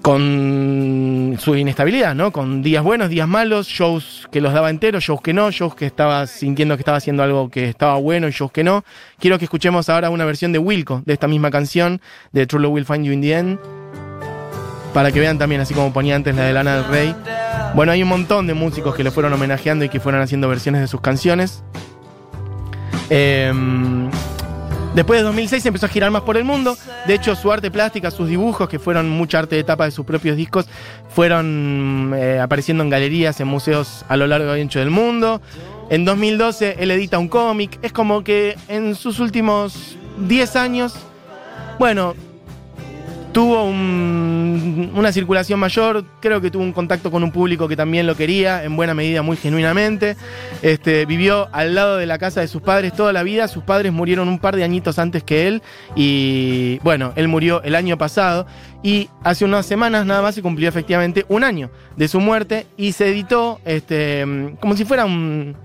con 0.00 1.36
su 1.38 1.54
inestabilidad, 1.54 2.14
¿no? 2.14 2.32
Con 2.32 2.62
días 2.62 2.82
buenos, 2.82 3.10
días 3.10 3.28
malos, 3.28 3.66
shows 3.66 4.26
que 4.32 4.40
los 4.40 4.54
daba 4.54 4.70
enteros, 4.70 5.04
shows 5.04 5.20
que 5.20 5.34
no, 5.34 5.50
shows 5.50 5.74
que 5.74 5.84
estaba 5.84 6.26
sintiendo 6.26 6.76
que 6.76 6.80
estaba 6.80 6.96
haciendo 6.96 7.22
algo 7.22 7.50
que 7.50 7.68
estaba 7.68 7.96
bueno 7.96 8.26
y 8.26 8.30
shows 8.30 8.50
que 8.50 8.64
no. 8.64 8.84
Quiero 9.18 9.38
que 9.38 9.44
escuchemos 9.44 9.90
ahora 9.90 10.08
una 10.08 10.24
versión 10.24 10.52
de 10.52 10.58
Wilco, 10.58 11.02
de 11.04 11.12
esta 11.12 11.28
misma 11.28 11.50
canción, 11.50 12.00
de 12.32 12.46
True 12.46 12.62
Love 12.62 12.72
Will 12.72 12.84
Find 12.86 13.04
You 13.04 13.12
in 13.12 13.20
the 13.20 13.32
End, 13.32 13.58
para 14.98 15.12
que 15.12 15.20
vean 15.20 15.38
también, 15.38 15.60
así 15.60 15.74
como 15.74 15.92
ponía 15.92 16.16
antes 16.16 16.34
la 16.34 16.42
de 16.42 16.52
Lana 16.52 16.74
del 16.74 16.84
Rey. 16.86 17.14
Bueno, 17.76 17.92
hay 17.92 18.02
un 18.02 18.08
montón 18.08 18.48
de 18.48 18.54
músicos 18.54 18.96
que 18.96 19.04
le 19.04 19.12
fueron 19.12 19.32
homenajeando 19.32 19.84
y 19.84 19.88
que 19.88 20.00
fueron 20.00 20.20
haciendo 20.22 20.48
versiones 20.48 20.80
de 20.80 20.88
sus 20.88 21.00
canciones. 21.00 21.62
Eh, 23.08 23.52
Después 24.96 25.20
de 25.20 25.22
2006 25.22 25.64
empezó 25.66 25.86
a 25.86 25.88
girar 25.88 26.10
más 26.10 26.22
por 26.22 26.36
el 26.36 26.42
mundo. 26.42 26.76
De 27.06 27.14
hecho, 27.14 27.36
su 27.36 27.52
arte 27.52 27.70
plástica, 27.70 28.10
sus 28.10 28.28
dibujos, 28.28 28.68
que 28.68 28.80
fueron 28.80 29.08
mucha 29.08 29.38
arte 29.38 29.54
de 29.54 29.62
tapa 29.62 29.84
de 29.84 29.92
sus 29.92 30.04
propios 30.04 30.36
discos, 30.36 30.66
fueron 31.10 32.12
eh, 32.16 32.40
apareciendo 32.40 32.82
en 32.82 32.90
galerías, 32.90 33.38
en 33.38 33.46
museos 33.46 34.04
a 34.08 34.16
lo 34.16 34.26
largo 34.26 34.56
y 34.56 34.60
ancho 34.62 34.80
del 34.80 34.90
mundo. 34.90 35.40
En 35.90 36.04
2012 36.04 36.78
él 36.80 36.90
edita 36.90 37.20
un 37.20 37.28
cómic. 37.28 37.78
Es 37.82 37.92
como 37.92 38.24
que 38.24 38.56
en 38.66 38.96
sus 38.96 39.20
últimos 39.20 39.96
10 40.26 40.56
años, 40.56 40.96
bueno, 41.78 42.16
tuvo 43.32 43.64
un- 43.64 44.92
una 44.94 45.12
circulación 45.12 45.60
mayor, 45.60 46.04
creo 46.20 46.40
que 46.40 46.50
tuvo 46.50 46.62
un 46.62 46.72
contacto 46.72 47.10
con 47.10 47.22
un 47.22 47.30
público 47.30 47.68
que 47.68 47.76
también 47.76 48.06
lo 48.06 48.16
quería, 48.16 48.64
en 48.64 48.74
buena 48.76 48.94
medida, 48.94 49.22
muy 49.22 49.36
genuinamente. 49.36 50.16
Este, 50.62 51.06
vivió 51.06 51.48
al 51.52 51.74
lado 51.74 51.96
de 51.98 52.06
la 52.06 52.18
casa 52.18 52.40
de 52.40 52.48
sus 52.48 52.62
padres 52.62 52.92
toda 52.94 53.12
la 53.12 53.22
vida, 53.22 53.46
sus 53.48 53.62
padres 53.62 53.92
murieron 53.92 54.28
un 54.28 54.38
par 54.38 54.56
de 54.56 54.64
añitos 54.64 54.98
antes 54.98 55.22
que 55.22 55.46
él 55.46 55.62
y 55.94 56.78
bueno, 56.82 57.12
él 57.16 57.28
murió 57.28 57.62
el 57.62 57.74
año 57.74 57.96
pasado 57.98 58.46
y 58.82 59.08
hace 59.22 59.44
unas 59.44 59.66
semanas 59.66 60.06
nada 60.06 60.22
más 60.22 60.34
se 60.34 60.42
cumplió 60.42 60.68
efectivamente 60.68 61.24
un 61.28 61.44
año 61.44 61.70
de 61.96 62.08
su 62.08 62.20
muerte 62.20 62.66
y 62.76 62.92
se 62.92 63.08
editó 63.08 63.60
este, 63.64 64.24
como 64.60 64.76
si 64.76 64.84
fuera 64.84 65.04
un... 65.04 65.56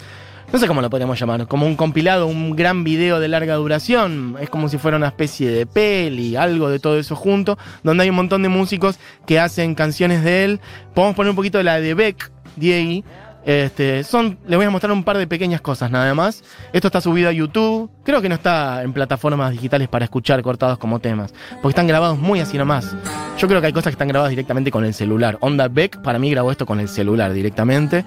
No 0.53 0.59
sé 0.59 0.67
cómo 0.67 0.83
lo 0.83 0.89
podríamos 0.91 1.19
llamar, 1.19 1.47
como 1.47 1.65
un 1.65 1.75
compilado, 1.75 2.27
un 2.27 2.55
gran 2.55 2.83
video 2.83 3.19
de 3.19 3.27
larga 3.27 3.55
duración. 3.55 4.37
Es 4.39 4.51
como 4.51 4.69
si 4.69 4.77
fuera 4.77 4.97
una 4.97 5.07
especie 5.07 5.49
de 5.49 5.65
peli, 5.65 6.35
algo 6.35 6.69
de 6.69 6.77
todo 6.77 6.99
eso 6.99 7.15
junto, 7.15 7.57
donde 7.81 8.03
hay 8.03 8.11
un 8.11 8.15
montón 8.15 8.43
de 8.43 8.49
músicos 8.49 8.99
que 9.25 9.39
hacen 9.39 9.73
canciones 9.73 10.23
de 10.23 10.45
él. 10.45 10.59
Podemos 10.93 11.15
poner 11.15 11.31
un 11.31 11.35
poquito 11.35 11.57
de 11.57 11.63
la 11.63 11.79
de 11.79 11.95
Beck, 11.95 12.31
Diego. 12.55 13.03
Este, 13.43 14.03
son, 14.03 14.37
les 14.45 14.55
voy 14.55 14.67
a 14.67 14.69
mostrar 14.69 14.91
un 14.91 15.03
par 15.03 15.17
de 15.17 15.25
pequeñas 15.25 15.59
cosas 15.59 15.89
nada 15.89 16.13
más. 16.13 16.43
Esto 16.71 16.87
está 16.87 17.01
subido 17.01 17.29
a 17.29 17.31
YouTube. 17.31 17.89
Creo 18.03 18.21
que 18.21 18.29
no 18.29 18.35
está 18.35 18.83
en 18.83 18.93
plataformas 18.93 19.53
digitales 19.53 19.87
para 19.87 20.05
escuchar 20.05 20.39
cortados 20.43 20.77
como 20.77 20.99
temas, 20.99 21.33
porque 21.63 21.69
están 21.69 21.87
grabados 21.87 22.19
muy 22.19 22.41
así 22.41 22.59
nomás. 22.59 22.95
Yo 23.39 23.47
creo 23.47 23.59
que 23.59 23.65
hay 23.65 23.73
cosas 23.73 23.85
que 23.85 23.95
están 23.95 24.07
grabadas 24.07 24.29
directamente 24.29 24.69
con 24.69 24.85
el 24.85 24.93
celular. 24.93 25.39
Onda 25.39 25.67
Beck 25.67 26.03
para 26.03 26.19
mí 26.19 26.29
grabó 26.29 26.51
esto 26.51 26.67
con 26.67 26.79
el 26.79 26.89
celular 26.89 27.33
directamente. 27.33 28.05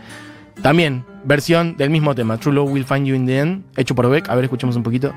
También, 0.63 1.05
versión 1.25 1.77
del 1.77 1.91
mismo 1.91 2.15
tema, 2.15 2.39
True 2.39 2.55
Love 2.55 2.71
Will 2.71 2.85
Find 2.85 3.07
You 3.07 3.15
in 3.15 3.27
the 3.27 3.39
End, 3.39 3.65
hecho 3.77 3.95
por 3.95 4.09
Beck. 4.11 4.29
A 4.29 4.35
ver, 4.35 4.45
escuchemos 4.45 4.77
un 4.77 4.83
poquito. 4.83 5.15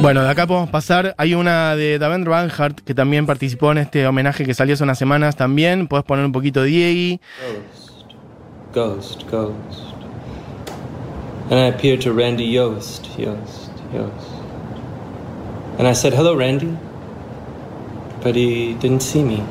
Bueno, 0.00 0.22
de 0.22 0.30
acá 0.30 0.46
podemos 0.46 0.70
pasar. 0.70 1.16
Hay 1.18 1.34
una 1.34 1.74
de 1.74 1.98
Davendra 1.98 2.30
Banhart 2.30 2.80
que 2.80 2.94
también 2.94 3.26
participó 3.26 3.72
en 3.72 3.78
este 3.78 4.06
homenaje 4.06 4.44
que 4.44 4.54
salió 4.54 4.74
hace 4.74 4.84
unas 4.84 4.96
semanas 4.96 5.34
también. 5.34 5.88
Puedes 5.88 6.06
poner 6.06 6.24
un 6.24 6.30
poquito 6.30 6.62
de 6.62 6.68
Diegui. 6.68 7.20
Ghost, 8.72 9.28
ghost. 9.28 9.80
And 11.50 11.58
I 11.58 11.66
appeared 11.68 12.00
to 12.02 12.12
Randy 12.12 12.44
Yost, 12.44 13.06
Yost, 13.18 13.72
Yost. 13.92 14.30
And 15.78 15.88
I 15.88 15.94
said, 15.94 16.14
Hello, 16.14 16.36
Randy. 16.36 16.76
But 18.22 18.36
he 18.36 18.74
didn't 18.74 19.02
see 19.02 19.24
me. 19.24 19.42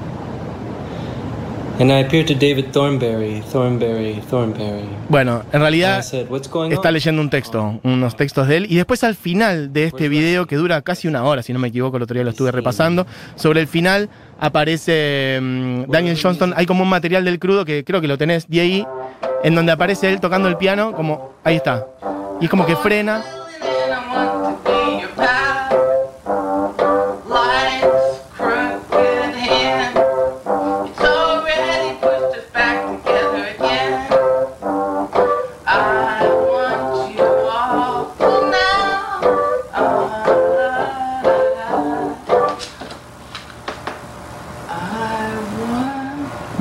And 1.80 1.92
I 1.92 2.00
appeared 2.00 2.26
to 2.28 2.34
David 2.34 2.72
Thornberry, 2.72 3.44
Thornberry, 3.52 4.20
Thornberry. 4.32 4.90
Bueno, 5.10 5.44
en 5.52 5.62
realidad 5.62 6.02
said, 6.02 6.26
está 6.72 6.90
leyendo 6.90 7.22
un 7.22 7.30
texto, 7.30 7.80
unos 7.84 8.16
textos 8.16 8.48
de 8.48 8.58
él. 8.58 8.68
Y 8.68 8.78
después 8.78 9.04
al 9.04 9.14
final 9.14 9.72
de 9.72 9.84
este 9.84 10.10
video, 10.10 10.48
que 10.48 10.56
dura 10.56 10.82
casi 10.82 11.08
una 11.08 11.24
hora, 11.24 11.44
si 11.44 11.54
no 11.54 11.60
me 11.60 11.68
equivoco, 11.68 11.98
el 11.98 12.04
otro 12.04 12.16
día 12.16 12.24
lo 12.24 12.32
estuve 12.32 12.52
repasando, 12.52 13.06
sobre 13.36 13.62
el 13.62 13.68
final 13.68 14.10
aparece 14.40 15.40
mm, 15.40 15.84
Daniel 15.92 16.18
Johnston. 16.20 16.56
Hay 16.58 16.66
como 16.66 16.82
un 16.82 16.90
material 16.90 17.24
del 17.24 17.38
crudo 17.38 17.64
que 17.64 17.84
creo 17.84 18.02
que 18.02 18.08
lo 18.08 18.18
tenés, 18.18 18.48
Diegui, 18.48 18.84
en 19.44 19.54
donde 19.54 19.72
aparece 19.72 20.12
él 20.12 20.20
tocando 20.20 20.48
el 20.48 20.58
piano, 20.58 20.94
como 20.94 21.34
ahí 21.44 21.58
está. 21.58 21.86
Y 22.42 22.46
es 22.46 22.50
como 22.50 22.66
que 22.66 22.76
frena. 22.76 23.24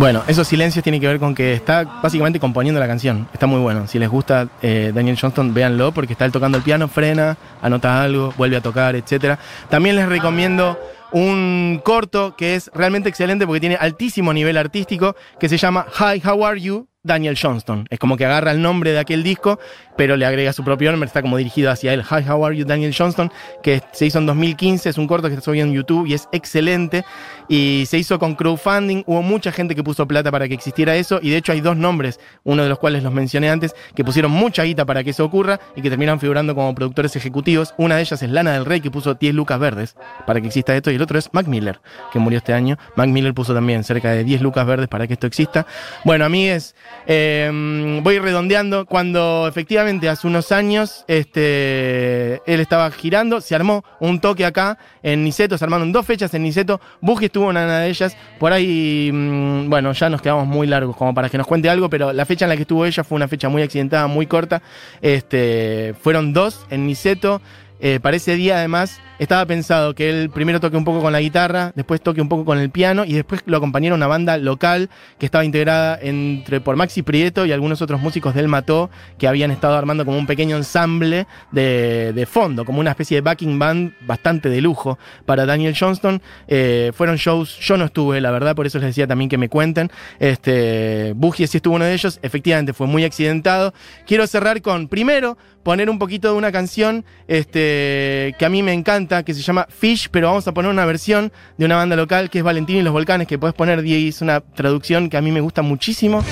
Bueno, 0.07 0.23
esos 0.29 0.47
silencios 0.47 0.85
tienen 0.85 1.01
que 1.01 1.09
ver 1.09 1.19
con 1.19 1.35
que 1.35 1.53
está 1.53 1.83
básicamente 1.83 2.38
componiendo 2.38 2.79
la 2.79 2.87
canción. 2.87 3.27
Está 3.33 3.49
muy 3.49 3.59
bueno. 3.59 3.88
Si 3.88 3.99
les 3.99 4.09
gusta 4.09 4.47
eh, 4.62 4.92
Daniel 4.95 5.19
Johnston, 5.21 5.53
véanlo 5.53 5.90
porque 5.90 6.12
está 6.12 6.25
él 6.25 6.31
tocando 6.31 6.57
el 6.57 6.62
piano, 6.62 6.87
frena, 6.87 7.37
anota 7.61 8.05
algo, 8.05 8.33
vuelve 8.37 8.57
a 8.57 8.61
tocar, 8.61 8.95
etc. 8.95 9.37
También 9.69 9.97
les 9.97 10.09
recomiendo 10.09 10.79
un 11.11 11.81
corto 11.83 12.37
que 12.37 12.55
es 12.55 12.71
realmente 12.73 13.09
excelente 13.09 13.49
porque 13.49 13.59
tiene 13.59 13.75
altísimo 13.75 14.33
nivel 14.33 14.59
artístico 14.59 15.16
que 15.40 15.49
se 15.49 15.57
llama 15.57 15.87
Hi, 15.99 16.23
How 16.25 16.47
Are 16.47 16.61
You? 16.61 16.87
Daniel 17.07 17.38
Johnston. 17.40 17.87
Es 17.90 17.99
como 17.99 18.16
que 18.16 18.27
agarra 18.27 18.51
el 18.51 18.61
nombre 18.61 18.92
de 18.92 18.99
aquel 18.99 19.23
disco, 19.23 19.59
pero 19.97 20.16
le 20.16 20.27
agrega 20.27 20.53
su 20.53 20.64
propio 20.64 20.90
nombre, 20.90 21.07
está 21.07 21.23
como 21.23 21.37
dirigido 21.37 21.71
hacia 21.71 21.92
él. 21.92 22.03
Hi, 22.03 22.29
how 22.29 22.45
are 22.45 22.57
you, 22.57 22.64
Daniel 22.64 22.95
Johnston? 22.97 23.31
Que 23.62 23.83
se 23.92 24.07
hizo 24.07 24.19
en 24.19 24.27
2015, 24.27 24.88
es 24.88 24.99
un 24.99 25.07
corto 25.07 25.29
que 25.29 25.35
está 25.35 25.45
subido 25.45 25.66
en 25.66 25.73
YouTube 25.73 26.07
y 26.07 26.14
es 26.14 26.29
excelente. 26.33 27.05
Y 27.49 27.85
se 27.87 27.99
hizo 27.99 28.19
con 28.19 28.35
crowdfunding, 28.35 29.05
hubo 29.07 29.23
mucha 29.23 29.53
gente 29.53 29.75
que 29.75 29.83
puso 29.83 30.07
plata 30.07 30.31
para 30.31 30.49
que 30.49 30.55
existiera 30.55 30.97
eso, 30.97 31.21
y 31.23 31.31
de 31.31 31.37
hecho 31.37 31.53
hay 31.53 31.61
dos 31.61 31.77
nombres, 31.77 32.21
uno 32.45 32.62
de 32.62 32.69
los 32.69 32.79
cuales 32.79 33.03
los 33.03 33.12
mencioné 33.12 33.51
antes, 33.51 33.75
que 33.95 34.05
pusieron 34.05 34.33
mucha 34.33 34.64
guita 34.64 34.85
para 34.85 35.05
que 35.05 35.11
eso 35.11 35.25
ocurra 35.25 35.61
y 35.77 35.83
que 35.83 35.88
terminan 35.88 36.21
figurando 36.21 36.55
como 36.55 36.75
productores 36.75 37.14
ejecutivos. 37.16 37.75
Una 37.79 37.97
de 37.97 38.03
ellas 38.03 38.21
es 38.23 38.31
Lana 38.31 38.53
del 38.53 38.64
Rey, 38.64 38.81
que 38.81 38.90
puso 38.90 39.14
10 39.14 39.35
lucas 39.35 39.59
verdes 39.59 39.97
para 40.27 40.40
que 40.40 40.49
exista 40.49 40.75
esto, 40.75 40.90
y 40.90 40.97
el 40.97 41.03
otro 41.03 41.19
es 41.19 41.31
Mac 41.33 41.47
Miller, 41.47 41.81
que 42.12 42.19
murió 42.19 42.38
este 42.38 42.53
año. 42.53 42.77
Mac 42.97 43.09
Miller 43.09 43.33
puso 43.35 43.55
también 43.55 43.85
cerca 43.85 44.11
de 44.11 44.25
10 44.25 44.42
lucas 44.42 44.66
verdes 44.66 44.88
para 44.88 45.07
que 45.07 45.14
esto 45.14 45.27
exista. 45.27 45.66
Bueno, 46.05 46.25
a 46.25 46.29
mí 46.29 46.49
es 46.49 46.75
eh, 47.06 48.00
voy 48.02 48.18
redondeando. 48.18 48.87
Cuando 48.87 49.46
efectivamente 49.48 50.09
hace 50.09 50.26
unos 50.26 50.52
años 50.52 51.04
este, 51.09 52.42
él 52.46 52.61
estaba 52.61 52.90
girando, 52.90 53.40
se 53.40 53.54
armó 53.54 53.85
un 54.00 54.20
toque 54.20 54.44
acá 54.44 54.78
en 55.02 55.24
Niceto, 55.24 55.59
se 55.59 55.64
armaron 55.64 55.92
dos 55.92 56.06
fechas 56.06 56.32
en 56.35 56.42
Niceto. 56.42 56.80
Buji 57.00 57.26
estuvo 57.26 57.44
en 57.44 57.56
una 57.56 57.80
de 57.80 57.88
ellas. 57.88 58.16
Por 58.38 58.52
ahí, 58.52 59.11
mm, 59.12 59.68
bueno, 59.68 59.92
ya 59.92 60.09
nos 60.09 60.22
quedamos 60.22 60.46
muy 60.46 60.66
largos 60.66 60.96
como 60.96 61.14
para 61.14 61.28
que 61.28 61.38
nos 61.38 61.46
cuente 61.46 61.68
algo, 61.68 61.90
pero 61.90 62.12
la 62.12 62.24
fecha 62.24 62.44
en 62.44 62.50
la 62.50 62.56
que 62.56 62.62
estuvo 62.62 62.85
ella 62.85 63.04
fue 63.04 63.16
una 63.16 63.28
fecha 63.28 63.48
muy 63.48 63.62
accidentada, 63.62 64.06
muy 64.06 64.26
corta. 64.26 64.62
Este, 65.00 65.94
fueron 66.00 66.32
dos 66.32 66.66
en 66.70 66.87
Niceto. 66.87 67.40
Eh, 67.80 68.00
para 68.00 68.16
ese 68.16 68.34
día, 68.36 68.58
además, 68.58 69.00
estaba 69.18 69.44
pensado 69.46 69.94
que 69.94 70.10
él 70.10 70.30
primero 70.30 70.60
toque 70.60 70.76
un 70.76 70.84
poco 70.84 71.00
con 71.00 71.12
la 71.12 71.20
guitarra, 71.20 71.72
después 71.74 72.00
toque 72.00 72.20
un 72.20 72.28
poco 72.28 72.44
con 72.44 72.58
el 72.58 72.70
piano 72.70 73.04
y 73.04 73.14
después 73.14 73.42
lo 73.46 73.56
acompañara 73.56 73.94
una 73.94 74.06
banda 74.06 74.36
local 74.36 74.90
que 75.18 75.26
estaba 75.26 75.44
integrada 75.44 75.98
entre 76.00 76.60
por 76.60 76.76
Maxi 76.76 77.02
Prieto 77.02 77.46
y 77.46 77.52
algunos 77.52 77.80
otros 77.82 78.00
músicos 78.00 78.34
del 78.34 78.48
Mató 78.48 78.90
que 79.18 79.26
habían 79.26 79.50
estado 79.50 79.74
armando 79.76 80.04
como 80.04 80.18
un 80.18 80.26
pequeño 80.26 80.56
ensamble 80.56 81.26
de, 81.50 82.12
de 82.14 82.26
fondo, 82.26 82.64
como 82.64 82.80
una 82.80 82.90
especie 82.90 83.16
de 83.16 83.20
backing 83.22 83.58
band 83.58 83.92
bastante 84.02 84.48
de 84.48 84.60
lujo 84.60 84.98
para 85.24 85.46
Daniel 85.46 85.74
Johnston. 85.78 86.20
Eh, 86.48 86.92
fueron 86.94 87.16
shows, 87.16 87.58
yo 87.58 87.76
no 87.76 87.86
estuve, 87.86 88.20
la 88.20 88.30
verdad, 88.30 88.54
por 88.54 88.66
eso 88.66 88.78
les 88.78 88.88
decía 88.88 89.06
también 89.06 89.28
que 89.28 89.38
me 89.38 89.48
cuenten. 89.48 89.90
Este, 90.18 91.12
Bugie 91.16 91.46
sí 91.46 91.58
estuvo 91.58 91.76
uno 91.76 91.84
de 91.84 91.94
ellos, 91.94 92.18
efectivamente 92.22 92.72
fue 92.72 92.86
muy 92.86 93.04
accidentado. 93.04 93.72
Quiero 94.06 94.26
cerrar 94.26 94.60
con, 94.62 94.88
primero, 94.88 95.38
poner 95.66 95.90
un 95.90 95.98
poquito 95.98 96.29
de 96.29 96.35
una 96.35 96.52
canción 96.52 97.05
este, 97.26 98.37
que 98.38 98.44
a 98.44 98.48
mí 98.48 98.62
me 98.62 98.72
encanta, 98.72 99.24
que 99.24 99.35
se 99.35 99.42
llama 99.42 99.66
Fish, 99.68 100.09
pero 100.12 100.29
vamos 100.29 100.46
a 100.46 100.55
poner 100.55 100.70
una 100.70 100.85
versión 100.85 101.33
de 101.59 101.64
una 101.64 101.74
banda 101.74 101.96
local 101.96 102.31
que 102.31 102.38
es 102.38 102.44
Valentín 102.44 102.76
y 102.76 102.83
los 102.83 102.92
Volcanes, 102.92 103.26
que 103.26 103.37
puedes 103.37 103.52
poner, 103.52 103.83
Diego, 103.83 104.09
es 104.09 104.20
una 104.20 104.40
traducción 104.40 105.11
que 105.11 105.16
a 105.16 105.20
mí 105.20 105.33
me 105.33 105.40
gusta 105.40 105.62
muchísimo. 105.62 106.22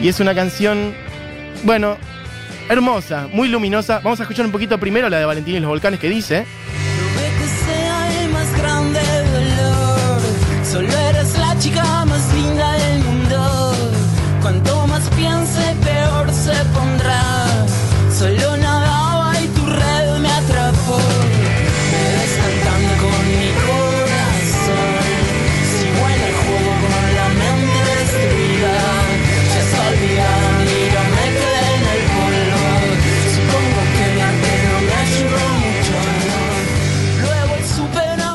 Y 0.00 0.08
es 0.08 0.18
una 0.18 0.34
canción, 0.34 0.94
bueno, 1.64 1.98
hermosa, 2.70 3.28
muy 3.34 3.48
luminosa. 3.48 4.00
Vamos 4.02 4.18
a 4.20 4.22
escuchar 4.22 4.46
un 4.46 4.52
poquito 4.52 4.80
primero 4.80 5.10
la 5.10 5.18
de 5.18 5.26
Valentín 5.26 5.56
y 5.56 5.60
los 5.60 5.68
Volcanes 5.68 6.00
que 6.00 6.08
dice... 6.08 6.46
Solo 10.64 10.88
eres 10.88 11.38
la 11.38 11.58
chica 11.58 12.04
más 12.06 12.34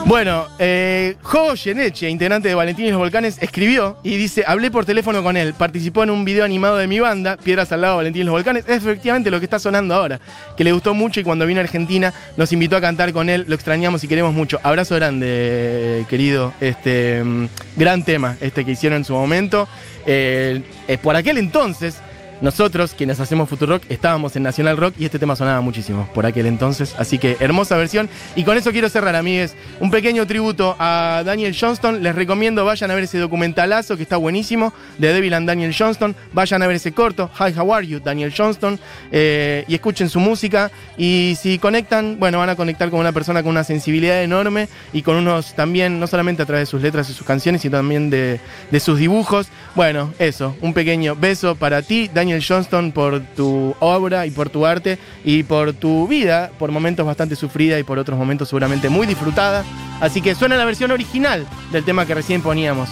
Bueno, 0.09 0.47
eh, 0.57 1.17
Jo 1.21 1.53
Yeneche, 1.53 2.09
integrante 2.09 2.47
de 2.47 2.55
Valentín 2.55 2.87
y 2.87 2.89
los 2.89 2.97
Volcanes, 2.97 3.37
escribió 3.41 3.97
y 4.01 4.17
dice, 4.17 4.43
hablé 4.47 4.71
por 4.71 4.83
teléfono 4.83 5.21
con 5.21 5.37
él, 5.37 5.53
participó 5.53 6.01
en 6.01 6.09
un 6.09 6.25
video 6.25 6.45
animado 6.45 6.77
de 6.77 6.87
mi 6.87 6.99
banda, 6.99 7.37
Piedras 7.37 7.71
al 7.71 7.81
lado, 7.81 7.97
Valentín 7.97 8.23
y 8.23 8.25
los 8.25 8.31
Volcanes, 8.31 8.65
es 8.67 8.77
efectivamente 8.77 9.29
lo 9.29 9.37
que 9.37 9.45
está 9.45 9.59
sonando 9.59 9.93
ahora, 9.93 10.19
que 10.57 10.63
le 10.63 10.71
gustó 10.71 10.95
mucho 10.95 11.19
y 11.19 11.23
cuando 11.23 11.45
vino 11.45 11.59
a 11.59 11.63
Argentina 11.63 12.11
nos 12.37 12.51
invitó 12.51 12.75
a 12.75 12.81
cantar 12.81 13.13
con 13.13 13.29
él, 13.29 13.45
lo 13.47 13.53
extrañamos 13.53 14.03
y 14.03 14.07
queremos 14.07 14.33
mucho. 14.33 14.59
Abrazo 14.63 14.95
grande, 14.95 16.07
querido, 16.09 16.53
este 16.59 17.23
mm, 17.23 17.45
gran 17.77 18.01
tema 18.03 18.35
este 18.41 18.65
que 18.65 18.71
hicieron 18.71 18.97
en 18.97 19.05
su 19.05 19.13
momento. 19.13 19.67
Eh, 20.07 20.63
eh, 20.87 20.97
por 20.97 21.15
aquel 21.15 21.37
entonces, 21.37 22.01
nosotros, 22.41 22.93
quienes 22.97 23.19
hacemos 23.19 23.49
Futurock, 23.49 23.83
estábamos 23.89 24.35
en 24.35 24.43
Nacional 24.43 24.77
Rock 24.77 24.95
y 24.97 25.05
este 25.05 25.19
tema 25.19 25.35
sonaba 25.35 25.61
muchísimo 25.61 26.09
por 26.13 26.25
aquel 26.25 26.45
entonces. 26.45 26.95
Así 26.97 27.17
que 27.17 27.37
hermosa 27.39 27.75
versión. 27.77 28.09
Y 28.35 28.43
con 28.43 28.57
eso 28.57 28.71
quiero 28.71 28.89
cerrar, 28.89 29.15
amigues. 29.15 29.55
Un 29.79 29.91
pequeño 29.91 30.25
tributo 30.25 30.75
a 30.79 31.23
Daniel 31.25 31.55
Johnston. 31.59 32.01
Les 32.01 32.15
recomiendo, 32.15 32.63
vayan 32.65 32.91
a 32.91 32.95
ver 32.95 33.03
ese 33.03 33.17
documentalazo 33.17 33.97
que 33.97 34.03
está 34.03 34.17
buenísimo 34.17 34.73
de 34.97 35.13
Devil 35.13 35.33
and 35.33 35.47
Daniel 35.47 35.75
Johnston. 35.77 36.15
Vayan 36.33 36.61
a 36.61 36.67
ver 36.67 36.77
ese 36.77 36.91
corto, 36.91 37.29
Hi, 37.39 37.53
How 37.57 37.73
Are 37.73 37.85
You, 37.87 37.99
Daniel 37.99 38.33
Johnston. 38.35 38.79
eh, 39.11 39.65
y 39.67 39.75
escuchen 39.75 40.09
su 40.09 40.19
música. 40.19 40.71
Y 40.97 41.37
si 41.41 41.59
conectan, 41.59 42.17
bueno, 42.19 42.39
van 42.39 42.49
a 42.49 42.55
conectar 42.55 42.89
con 42.89 42.99
una 42.99 43.11
persona 43.11 43.43
con 43.43 43.51
una 43.51 43.63
sensibilidad 43.63 44.23
enorme 44.23 44.67
y 44.93 45.01
con 45.01 45.15
unos 45.15 45.55
también, 45.55 45.99
no 45.99 46.07
solamente 46.07 46.43
a 46.43 46.45
través 46.45 46.67
de 46.67 46.71
sus 46.71 46.81
letras 46.81 47.09
y 47.09 47.13
sus 47.13 47.25
canciones, 47.25 47.61
sino 47.61 47.77
también 47.77 48.09
de, 48.09 48.39
de 48.71 48.79
sus 48.79 48.99
dibujos. 48.99 49.47
Bueno, 49.75 50.13
eso, 50.19 50.55
un 50.61 50.73
pequeño 50.73 51.15
beso 51.15 51.55
para 51.55 51.81
ti, 51.81 52.09
Daniel 52.29 52.45
Johnston, 52.47 52.91
por 52.91 53.21
tu 53.35 53.75
obra 53.79 54.27
y 54.27 54.29
por 54.29 54.51
tu 54.51 54.63
arte 54.63 54.99
y 55.23 55.41
por 55.41 55.73
tu 55.73 56.07
vida, 56.07 56.51
por 56.59 56.71
momentos 56.71 57.03
bastante 57.03 57.35
sufrida 57.35 57.79
y 57.79 57.83
por 57.83 57.97
otros 57.97 58.19
momentos 58.19 58.49
seguramente 58.49 58.87
muy 58.87 59.07
disfrutada. 59.07 59.65
Así 59.99 60.21
que 60.21 60.35
suena 60.35 60.55
la 60.55 60.63
versión 60.63 60.91
original 60.91 61.47
del 61.71 61.83
tema 61.83 62.05
que 62.05 62.13
recién 62.13 62.43
poníamos, 62.43 62.87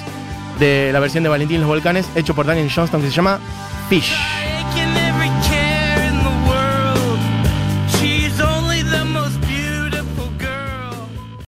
de 0.60 0.90
la 0.92 1.00
versión 1.00 1.24
de 1.24 1.30
Valentín 1.30 1.58
y 1.58 1.60
los 1.60 1.68
Volcanes, 1.68 2.10
hecho 2.16 2.34
por 2.34 2.48
Daniel 2.48 2.72
Johnston, 2.74 3.00
que 3.00 3.10
se 3.10 3.14
llama 3.14 3.40
Fish. 3.90 4.16